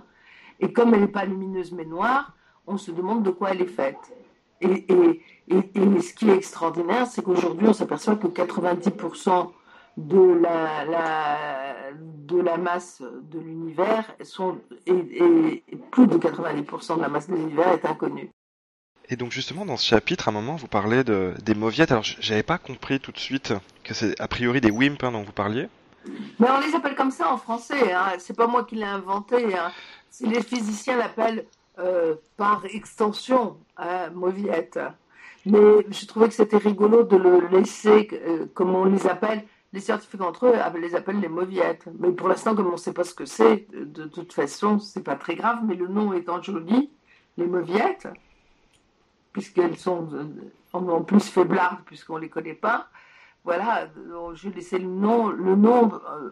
[0.60, 2.34] Et comme elle n'est pas lumineuse mais noire,
[2.66, 4.12] on se demande de quoi elle est faite.
[4.60, 4.86] Et
[5.48, 9.52] ce qui est extraordinaire, c'est qu'aujourd'hui, on s'aperçoit que 90%
[9.96, 16.96] de la, la, de la masse de l'univers sont et, et- et plus de 90%
[16.96, 18.30] de la masse de l'univers est inconnue.
[19.08, 21.92] Et donc justement, dans ce chapitre, à un moment, vous parlez de, des mauviettes.
[21.92, 25.22] Alors, j'avais pas compris tout de suite que c'est a priori des WIMP hein, dont
[25.22, 25.68] vous parliez.
[26.38, 27.92] Mais on les appelle comme ça en français.
[27.92, 28.12] Hein.
[28.18, 29.54] C'est pas moi qui l'ai inventé.
[29.56, 29.70] Hein.
[30.20, 31.46] Les physiciens l'appellent
[31.78, 34.78] euh, par extension hein, mauviette.
[35.46, 39.44] Mais je trouvais que c'était rigolo de le laisser, euh, comme on les appelle.
[39.72, 41.88] Les scientifiques entre eux les appellent les mauviettes.
[41.98, 45.02] Mais pour l'instant, comme on ne sait pas ce que c'est, de, toute façon, c'est
[45.02, 45.58] pas très grave.
[45.64, 46.90] Mais le nom étant joli,
[47.36, 48.08] les mauviettes,
[49.32, 50.24] puisqu'elles sont euh,
[50.72, 52.88] en plus faiblardes, puisqu'on les connaît pas.
[53.44, 56.30] Voilà, euh, je laissais le nom, le nom euh,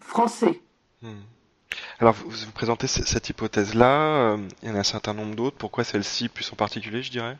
[0.00, 0.60] français.
[1.02, 1.22] Hmm.
[1.98, 4.36] Alors, vous, vous présentez cette hypothèse-là.
[4.62, 5.56] il y en a un certain nombre d'autres.
[5.56, 7.36] Pourquoi celle-ci plus en particulier, je dirais?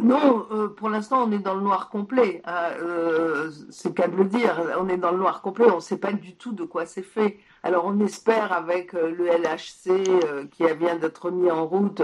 [0.00, 2.42] Non, euh, pour l'instant, on est dans le noir complet.
[2.44, 4.60] Hein, euh, c'est de le dire.
[4.78, 5.66] On est dans le noir complet.
[5.70, 7.38] On ne sait pas du tout de quoi c'est fait.
[7.62, 12.02] Alors, on espère avec le LHC qui vient d'être mis en route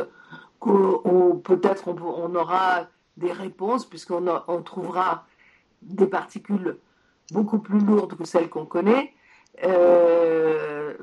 [0.59, 2.87] qu'on peut-être on, aura
[3.17, 5.25] des réponses puisqu'on on trouvera
[5.83, 6.79] des particules
[7.33, 9.15] beaucoup plus lourdes que celles qu'on connaît,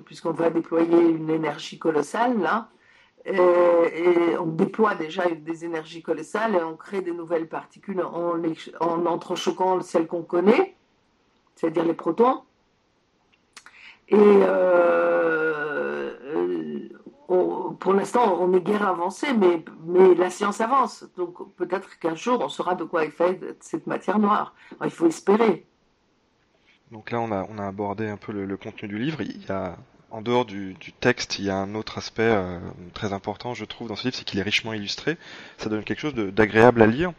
[0.06, 2.70] puisqu'on va déployer une énergie colossale là.
[3.28, 8.42] Euh, et, on déploie déjà des énergies colossales et on crée des nouvelles particules en,
[8.80, 10.76] en entrechoquant celles qu'on connaît,
[11.56, 12.44] c'est-à-dire les protons.
[14.10, 16.90] Et euh, euh,
[17.80, 21.06] pour l'instant, on est guère avancé, mais, mais la science avance.
[21.18, 24.56] Donc peut-être qu'un jour, on saura de quoi est faite cette matière noire.
[24.82, 25.66] il faut espérer.
[26.92, 29.20] Donc là, on a, on a abordé un peu le, le contenu du livre.
[29.22, 29.78] Il y a
[30.10, 32.60] en dehors du, texte, il y a un autre aspect euh,
[32.94, 35.18] très important, je trouve, dans ce livre, c'est qu'il est richement illustré.
[35.58, 37.14] Ça donne quelque chose d'agréable à lire.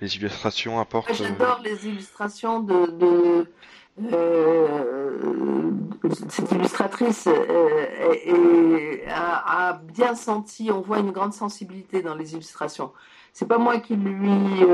[0.00, 1.14] Les illustrations apportent.
[1.14, 3.46] J'adore les illustrations de,
[4.12, 5.70] euh,
[6.28, 12.92] cette illustratrice euh, a, bien senti, on voit une grande sensibilité dans les illustrations.
[13.34, 14.64] C'est pas moi qui lui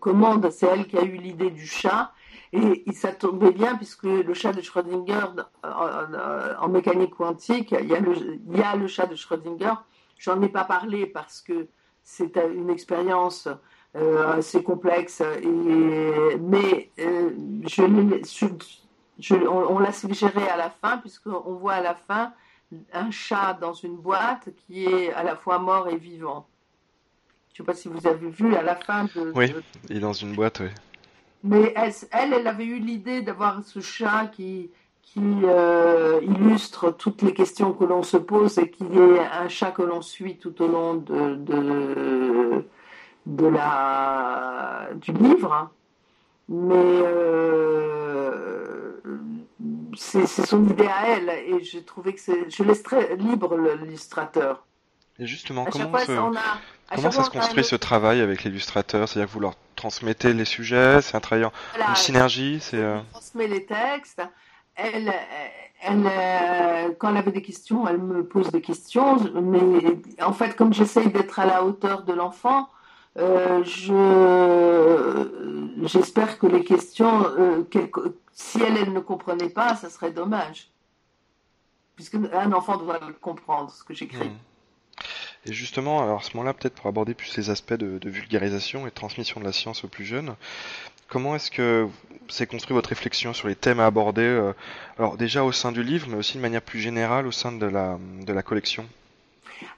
[0.00, 2.12] commande, c'est elle qui a eu l'idée du chat
[2.52, 5.26] et, ça tombait bien puisque le chat de Schrödinger,
[5.62, 9.74] en, mécanique quantique, il y, a le, chat de Schrödinger.
[10.18, 11.68] J'en ai pas parlé parce que
[12.02, 13.48] c'est une expérience
[13.96, 15.22] euh, assez complexe,
[16.40, 17.30] mais euh,
[17.66, 22.32] je, on, l'a suggéré à la fin puisqu'on voit à la fin
[22.92, 26.46] un chat dans une boîte qui est à la fois mort et vivant.
[27.60, 29.32] Je ne sais pas si vous avez vu à la fin de.
[29.34, 29.52] Oui,
[29.90, 30.68] il est dans une boîte, oui.
[31.44, 31.92] Mais elle,
[32.32, 34.70] elle, avait eu l'idée d'avoir ce chat qui,
[35.02, 39.72] qui euh, illustre toutes les questions que l'on se pose et qui est un chat
[39.72, 41.34] que l'on suit tout au long de,
[43.26, 45.52] de, la, du livre.
[45.52, 45.70] Hein.
[46.48, 47.90] Mais euh,
[49.98, 54.64] c'est son idée à elle et j'ai trouvé que je laisse très libre l'illustrateur.
[55.20, 56.16] Et justement, comment, se,
[56.94, 59.06] comment ça se construit ce travail avec l'illustrateur?
[59.06, 61.52] C'est-à-dire que vous leur transmettez les sujets, c'est un travail en
[61.88, 62.98] une synergie c'est, euh...
[63.12, 64.22] transmet les textes.
[64.76, 65.12] Elle,
[65.82, 69.18] elle, euh, quand elle avait des questions, elle me pose des questions.
[69.42, 72.70] Mais en fait, comme j'essaye d'être à la hauteur de l'enfant,
[73.18, 75.26] euh, je,
[75.86, 77.62] j'espère que les questions, euh,
[78.32, 80.70] si elle, elle ne comprenait pas, ça serait dommage.
[81.94, 84.30] Puisque un enfant doit comprendre ce que j'écris.
[84.30, 84.38] Hmm.
[85.46, 88.90] Et justement, alors à ce moment-là, peut-être pour aborder plus les aspects de, vulgarisation et
[88.90, 90.34] de transmission de la science aux plus jeunes,
[91.08, 91.88] comment est-ce que
[92.28, 94.52] s'est construit votre réflexion sur les thèmes à aborder, euh,
[94.98, 97.66] alors déjà au sein du livre, mais aussi de manière plus générale au sein de
[97.66, 98.86] la, de la collection?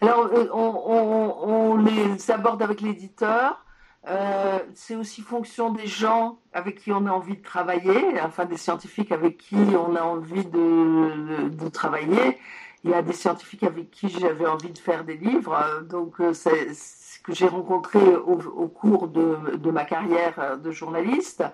[0.00, 3.64] Alors, euh, on, les aborde avec l'éditeur.
[4.08, 8.56] Euh, c'est aussi fonction des gens avec qui on a envie de travailler, enfin des
[8.56, 12.36] scientifiques avec qui on a envie de, de travailler
[12.84, 16.20] il y a des scientifiques avec qui j'avais envie de faire des livres, euh, donc
[16.20, 21.44] euh, c'est ce que j'ai rencontré au, cours de, ma carrière de journaliste.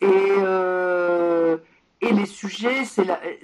[0.00, 0.06] Et,
[0.38, 1.56] euh,
[2.02, 2.82] les sujets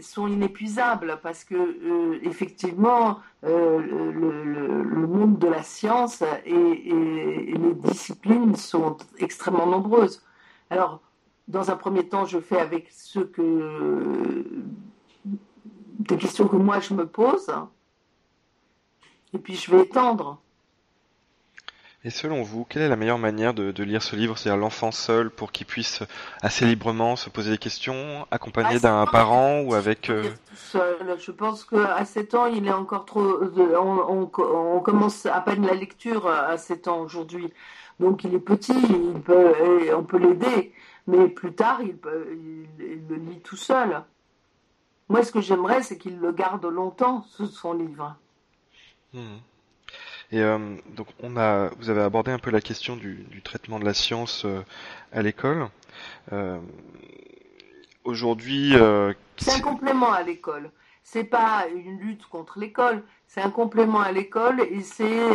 [0.01, 9.67] sont inépuisables parce que effectivement le, monde de la science et, les disciplines sont extrêmement
[9.67, 10.23] nombreuses.
[10.69, 11.01] Alors,
[11.49, 14.45] dans un premier temps, je fais avec ce que
[16.01, 17.51] des questions que moi je me pose.
[19.33, 20.41] Et puis je vais étendre.
[22.03, 25.29] Et selon vous, quelle est la meilleure manière de, lire ce livre C'est-à-dire l'enfant seul
[25.29, 26.03] pour qu'il puisse
[26.41, 30.09] assez librement se poser des questions, accompagné d'un parent ou avec...
[30.09, 30.25] Euh,
[30.55, 30.97] seul.
[31.19, 33.43] Je pense qu'à 7 ans, il est encore trop...
[33.79, 37.53] On, on, commence à peine la lecture à 7 ans aujourd'hui.
[37.99, 39.53] Donc il est petit, il peut,
[39.95, 40.73] on peut l'aider.
[41.07, 42.29] Mais plus tard, il, peut,
[42.81, 44.03] il le lit tout seul.
[45.11, 48.17] Moi, ce que j'aimerais, c'est qu'il le garde longtemps, son livre.
[49.13, 49.39] Hmm.
[50.31, 53.85] Et euh, donc, on a, vous avez abordé un peu la question du, traitement de
[53.85, 54.63] la science euh,
[55.13, 55.69] à l'école.
[56.33, 56.61] Euh,
[58.05, 58.75] aujourd'hui,
[59.37, 60.71] c'est un complément à l'école.
[61.03, 63.03] C'est pas une lutte contre l'école.
[63.27, 65.27] C'est un complément à l'école et c'est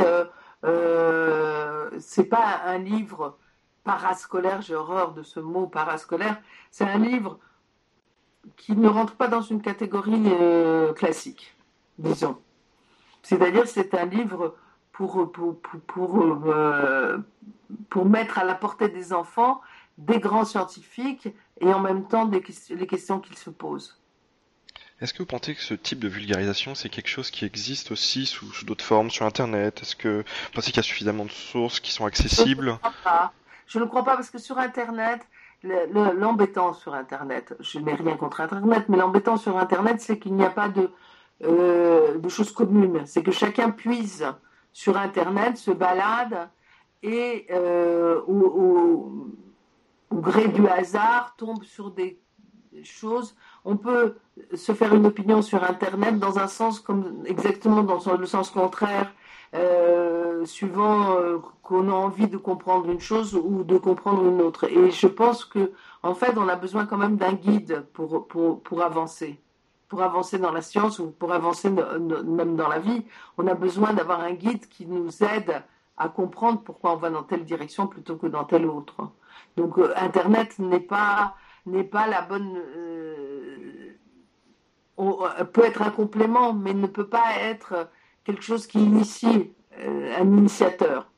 [2.00, 3.38] c'est pas un livre
[3.84, 4.62] parascolaire.
[4.62, 6.42] J'ai horreur de ce mot parascolaire.
[6.72, 7.40] C'est un livre
[8.58, 11.56] qui ne rentre pas dans une catégorie euh, classique,
[11.98, 12.38] disons.
[13.24, 14.56] C'est-à-dire c'est un livre
[14.92, 17.18] pour, pour, pour, euh,
[17.90, 19.62] pour, mettre à la portée des enfants
[19.98, 21.30] des grands scientifiques
[21.62, 24.00] et en même temps des, les questions qu'ils se posent.
[25.02, 28.26] Est-ce que vous pensez que ce type de vulgarisation, c'est quelque chose qui existe aussi
[28.26, 29.82] sous, d'autres formes sur Internet?
[29.82, 32.78] Est-ce que vous pensez qu'il y a suffisamment de sources qui sont accessibles Je ne
[32.78, 33.34] crois pas.
[33.68, 35.22] Je ne crois pas parce que sur Internet,
[36.16, 40.46] l'embêtant sur Internet, je n'ai rien contre Internet, mais l'embêtant sur Internet, c'est qu'il n'y
[40.46, 40.90] a pas de,
[41.44, 43.02] euh, choses communes.
[43.06, 44.26] C'est que chacun puise
[44.72, 46.50] sur Internet, se balade
[47.04, 49.28] et euh, au,
[50.12, 52.20] gré du hasard tombe sur des
[52.84, 53.36] choses.
[53.64, 54.16] On peut
[54.54, 59.12] se faire une opinion sur Internet dans un sens comme exactement dans le sens contraire,
[59.54, 64.66] euh, suivant euh, qu'on a envie de comprendre une chose ou de comprendre une autre.
[64.66, 65.72] Et je pense que
[66.04, 69.40] en fait, on a besoin quand même d'un guide pour, pour, pour avancer.
[69.88, 73.06] Pour avancer dans la science ou pour avancer même dans la vie,
[73.38, 75.64] on a besoin d'avoir un guide qui nous aide
[75.98, 79.12] à comprendre pourquoi on va dans telle direction plutôt que dans telle autre.
[79.58, 81.36] Donc euh, Internet n'est pas
[81.66, 83.96] n'est pas la bonne euh,
[85.54, 87.90] peut être un complément, mais ne peut pas être
[88.26, 91.10] quelque chose qui initie un initiateur.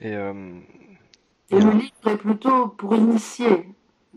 [0.00, 0.12] Et,
[1.50, 3.68] Et le livre est plutôt pour initier.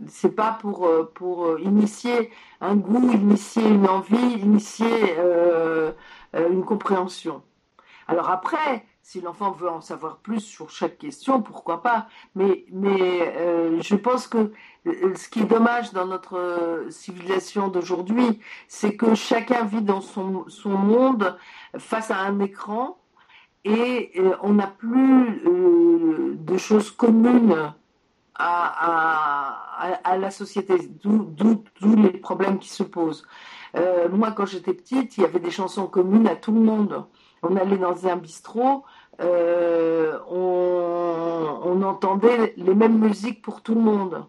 [0.08, 5.16] C'est pas pour, pour initier un goût, initier une envie, initier
[6.34, 7.44] une compréhension.
[8.08, 12.08] Alors après, si l'enfant veut en savoir plus sur chaque question, pourquoi pas.
[12.36, 14.54] Mais, mais euh, je pense que
[14.86, 20.02] euh, ce qui est dommage dans notre euh, civilisation d'aujourd'hui, c'est que chacun vit dans
[20.02, 21.36] son, son, monde
[21.80, 23.00] face à un écran
[23.66, 27.74] et on n'a plus de choses communes
[28.36, 29.56] à,
[29.86, 33.28] à, à la société, d'où les problèmes qui se posent.
[34.12, 37.06] moi, quand j'étais petite, il y avait des chansons communes à tout le monde
[37.44, 38.84] on allait dans un bistrot,
[39.22, 44.26] euh, on, entendait les mêmes musiques pour tout le monde.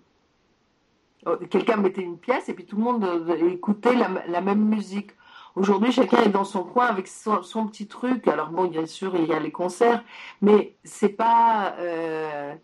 [1.26, 5.10] Oh, quelqu'un mettait une pièce et puis tout le monde euh, écoutait la, même musique.
[5.56, 8.26] Aujourd'hui, chacun est dans son coin avec son, petit truc.
[8.28, 10.02] Alors bon, bien sûr, il y a les concerts,
[10.40, 12.54] mais c'est pas, euh,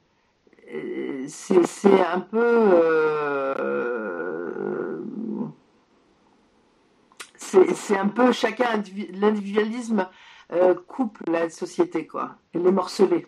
[1.27, 2.71] c'est un peu,
[7.37, 10.09] c'est un peu chacun l'individualisme
[10.87, 12.37] coupe la société, quoi.
[12.53, 13.27] Elle est morcelée.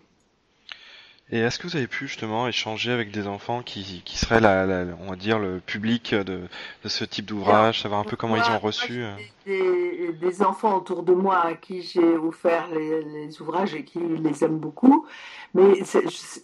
[1.31, 4.87] Et est-ce que vous avez pu justement échanger avec des enfants qui, qui seraient, la,
[5.01, 6.41] on va dire, le public de,
[6.85, 9.12] de ce type d'ouvrage, savoir un peu comment ils ont reçu euh
[9.49, 13.99] des, des, enfants autour de moi à qui j'ai offert les, les, ouvrages et qui
[13.99, 15.07] les aiment beaucoup,
[15.55, 15.83] mais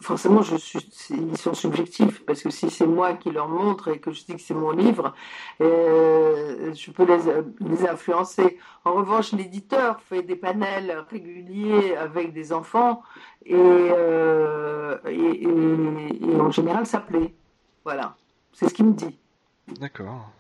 [0.00, 0.78] forcément, je suis,
[1.10, 4.34] ils sont subjectifs parce que si c'est moi qui leur montre et que je dis
[4.34, 5.14] que c'est mon livre,
[5.60, 8.58] euh, je peux les, les influencer.
[8.84, 13.02] En revanche, l'éditeur fait des panels réguliers avec des enfants
[13.52, 17.34] euh, et, et, en général, ça plaît.
[17.84, 18.16] Voilà,
[18.52, 19.18] c'est ce qu'il me dit.
[19.80, 20.30] D'accord.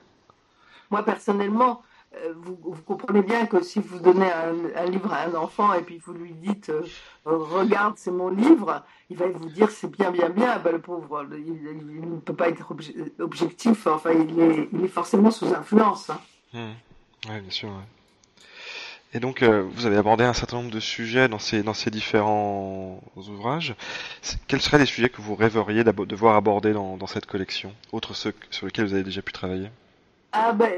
[0.90, 1.82] Moi, personnellement,
[2.16, 5.98] euh, vous, comprenez bien que si vous donnez un, livre à un enfant et puis
[5.98, 6.82] vous lui dites euh,
[7.24, 10.58] regarde c'est mon livre, il va vous dire c'est bien bien bien.
[10.58, 12.74] Ben, le pauvre, il, ne peut pas être
[13.18, 13.86] objectif.
[13.86, 16.10] Enfin, il est, il est forcément sous influence.
[16.10, 16.20] Hein.
[16.52, 16.70] Mmh.
[17.28, 17.70] Oui, bien sûr.
[19.14, 23.76] Et donc, euh, vous avez abordé un certain nombre de sujets dans ces, différents ouvrages.
[24.48, 26.34] Quels seraient les sujets que vous rêveriez de voir
[26.72, 29.70] dans, dans cette collection, autres ceux sur lesquels vous avez déjà pu travailler?
[30.32, 30.68] Ah ben,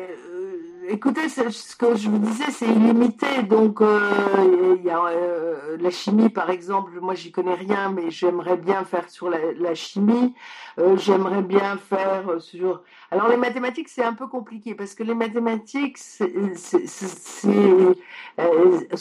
[0.88, 3.42] écoutez, ce que je vous disais, c'est illimité.
[3.42, 6.98] Donc, euh, y a euh, la chimie, par exemple.
[7.00, 10.34] Moi, j'y connais rien, mais j'aimerais bien faire sur la, chimie.
[10.78, 12.82] Euh, j'aimerais bien faire sur.
[13.10, 17.46] Alors, les mathématiques, c'est un peu compliqué parce que les mathématiques, c'est ce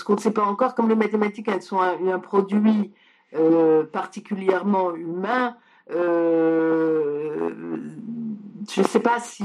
[0.04, 0.76] qu'on ne sait pas encore.
[0.76, 2.92] Comme les mathématiques, elles sont un, un produit
[3.92, 5.58] particulièrement humain.
[5.90, 5.96] je
[8.78, 9.44] ne sais pas si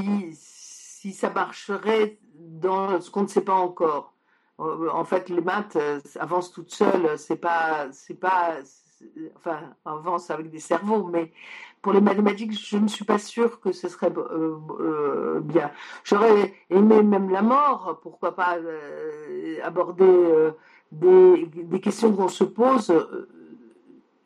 [1.01, 2.18] si ça marcherait
[2.61, 4.13] dans ce qu'on ne sait pas encore.
[4.61, 7.19] Euh, en fait, les maths euh, avancent toutes seules.
[7.19, 8.57] C'est pas, c'est pas,
[9.37, 11.33] enfin, avancent avec des cerveaux, mais
[11.81, 15.71] pour les mathématiques, je ne suis pas sûre que ce serait euh, bien.
[16.05, 18.01] J'aurais aimé même la mort.
[18.03, 18.59] Pourquoi pas
[19.63, 20.53] aborder
[20.93, 22.93] des, des, questions qu'on se pose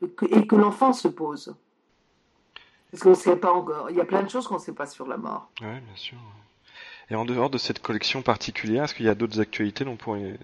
[0.02, 1.54] et que l'enfant se pose.
[2.90, 3.90] Parce qu'on ne sait pas encore.
[3.90, 5.48] Il y a plein de choses qu'on ne sait pas sur la mort.
[5.60, 6.18] Oui, bien sûr.
[7.10, 9.96] Et en dehors de cette collection particulière, est-ce qu'il y a d'autres actualités dont vous
[9.96, 10.38] pourriez,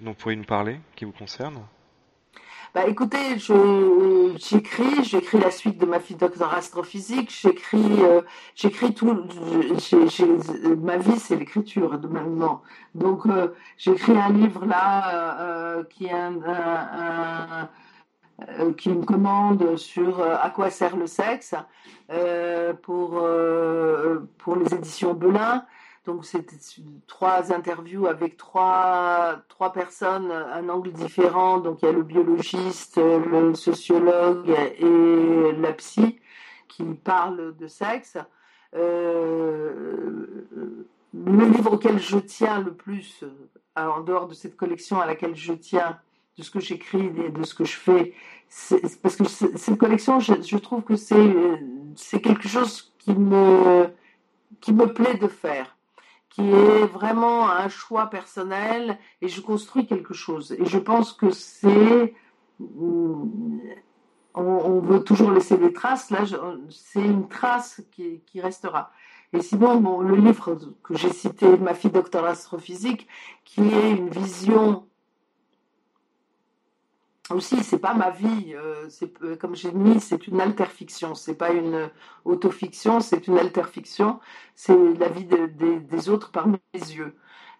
[0.00, 1.62] nous parler, qui vous concernent?
[2.72, 3.36] Bah écoutez,
[4.36, 8.20] j'écris, j'écris la suite de ma fille docteur astrophysique, j'écris, euh,
[8.54, 9.24] j'écris tout,
[10.80, 12.62] ma vie c'est l'écriture de maintenant.
[12.94, 17.68] Donc euh, j'écris un livre là euh, qui est un,
[18.48, 21.54] euh, qui me commande sur euh, à quoi sert le sexe
[22.10, 23.22] euh, pour,
[24.38, 25.64] pour les éditions Belin.
[26.06, 26.56] Donc c'était
[27.06, 31.58] trois interviews avec trois, trois personnes, un angle différent.
[31.58, 36.18] Donc il y a le biologiste, le sociologue et la psy
[36.68, 38.16] qui parlent de sexe.
[38.72, 40.40] le
[41.12, 43.24] livre auquel je tiens le plus,
[43.76, 45.98] en dehors de cette collection à laquelle je tiens,
[46.40, 48.14] de ce que j'écris et de ce que je fais.
[49.02, 53.88] Parce que cette collection, je, trouve que c'est quelque chose qui me,
[54.60, 55.76] qui me plaît de faire,
[56.30, 60.52] qui est vraiment un choix personnel et je construis quelque chose.
[60.58, 62.14] Et je pense que c'est...
[64.34, 66.20] On, veut toujours laisser des traces, là
[66.70, 68.90] c'est une trace qui, qui restera.
[69.32, 73.06] Et sinon, bon, le livre que j'ai cité, Ma fille docteur astrophysique,
[73.44, 74.86] qui est une vision
[77.34, 78.54] aussi, c'est pas ma vie.
[78.54, 78.88] Euh,
[79.22, 81.14] euh, comme j'ai mis, c'est une alterfiction.
[81.14, 81.90] C'est pas une
[82.24, 84.20] autofiction, c'est une alterfiction.
[84.54, 87.14] C'est la vie des autres par mes yeux.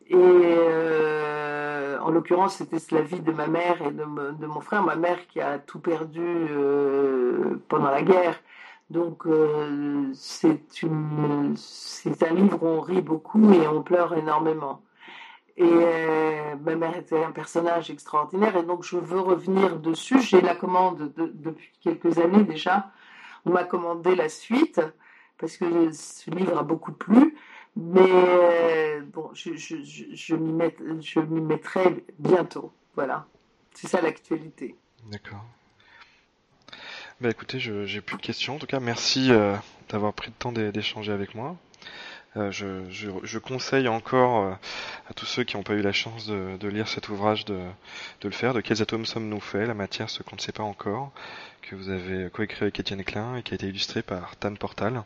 [0.06, 4.82] Et euh, en l'occurrence, c'était la vie de ma mère et de, mon frère.
[4.82, 6.48] Ma mère qui a tout perdu
[7.68, 8.40] pendant la guerre.
[8.90, 9.24] Donc
[10.04, 10.58] c'est
[12.22, 14.82] un livre où on rit beaucoup et on pleure énormément.
[15.61, 20.18] Et euh, ma mère était un personnage extraordinaire et donc je veux revenir dessus.
[20.22, 22.90] J'ai la commande depuis quelques années déjà.
[23.44, 24.80] On m'a commandé la suite
[25.36, 27.36] parce que ce livre a beaucoup plu.
[27.76, 32.72] Mais euh, bon, je, je, je, m'y mettrai bientôt.
[32.94, 33.26] Voilà.
[33.74, 34.76] C'est ça l'actualité.
[35.11, 35.44] D'accord.
[37.20, 38.54] Bah écoutez, j'ai plus de questions.
[38.54, 39.54] En tout cas, merci euh,
[39.90, 41.54] d'avoir pris le temps d'échanger avec moi.
[42.36, 44.52] Euh, je, conseille encore euh,
[45.08, 47.58] à tous ceux qui n'ont pas eu la chance de, lire cet ouvrage de,
[48.22, 51.10] le faire, de quels atomes sommes-nous faits, la matière, ce qu'on ne sait pas encore,
[51.62, 55.02] que vous avez coécrit avec Étienne Klein et qui a été illustré par Tan Portal.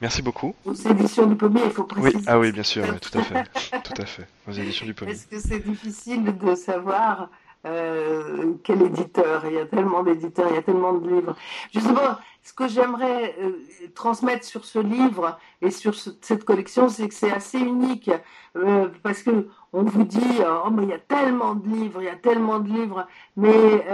[0.00, 0.56] Merci beaucoup.
[0.64, 2.16] Aux éditions du Pommier, il faut préciser.
[2.16, 3.44] Oui, ah oui, bien sûr, tout à fait,
[3.84, 4.26] tout à fait.
[4.48, 5.12] Aux éditions du Pommier.
[5.12, 7.30] Est-ce que c'est difficile de savoir
[7.66, 9.44] euh, quel éditeur?
[9.46, 11.34] Il y a tellement d'éditeurs, il y a tellement de livres.
[11.72, 13.52] Justement, ce que j'aimerais euh,
[13.94, 18.10] transmettre sur ce livre et sur cette collection, c'est que c'est assez unique
[18.56, 22.08] euh, parce que on vous dit, oh il y a tellement de livres, il y
[22.08, 23.06] a tellement de livres,
[23.36, 23.84] mais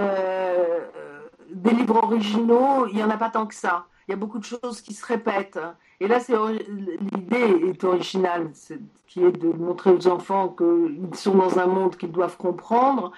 [1.49, 3.87] des livres originaux, il y en a pas tant que ça.
[4.07, 5.59] Il y a beaucoup de choses qui se répètent.
[6.01, 6.35] Et là, c'est
[7.13, 8.51] l'idée est originale,
[9.07, 13.13] qui est de montrer aux enfants qu'ils sont dans un monde qu'ils doivent comprendre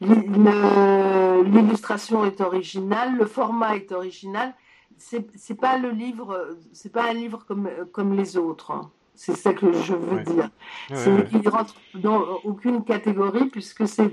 [0.00, 4.54] L'illustration est originale, le format est original.
[4.98, 8.70] C'est pas le livre, c'est pas un livre comme, comme les autres.
[8.70, 8.90] Hein.
[9.14, 10.50] C'est ça que je veux dire.
[10.90, 14.12] il ne rentre dans aucune catégorie puisque c'est.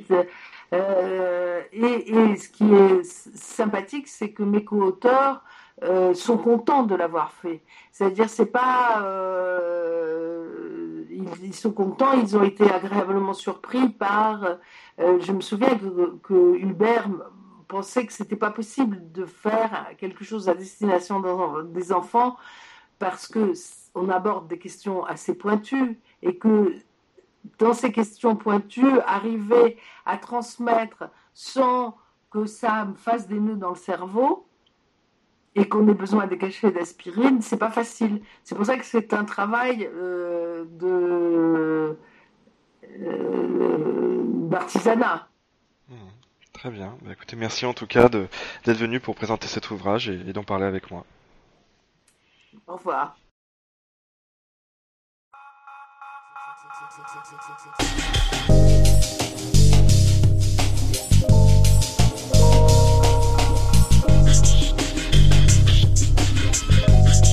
[0.73, 5.43] Euh, et, ce qui est sympathique, c'est que mes co-auteurs
[5.81, 7.63] euh, sont contents de l'avoir fait.
[7.91, 9.01] C'est-à-dire, c'est pas.
[9.03, 11.03] Euh,
[11.41, 14.57] ils, sont contents, ils ont été agréablement surpris par
[14.99, 15.77] euh, je me souviens
[16.21, 17.09] que, Hubert
[17.67, 21.23] pensait que c'était pas possible de faire quelque chose à destination
[21.63, 22.37] des enfants
[22.99, 23.53] parce que
[23.95, 26.75] on aborde des questions assez pointues et que
[27.57, 31.97] dans ces questions pointues, arriver à transmettre sans
[32.31, 34.47] que ça me fasse des nœuds dans le cerveau
[35.55, 38.21] et qu'on ait besoin des cachets d'aspirine, c'est pas facile.
[38.43, 41.97] C'est pour ça que c'est un travail euh, de
[42.99, 45.27] euh, d'artisanat.
[45.89, 45.95] Hmm,
[46.53, 46.95] très bien.
[47.03, 50.43] Bah, écoutez, merci en tout cas d'être venu pour présenter cet ouvrage et, et d'en
[50.43, 51.05] parler avec moi.
[52.67, 53.15] Au revoir.
[66.87, 67.32] Let's do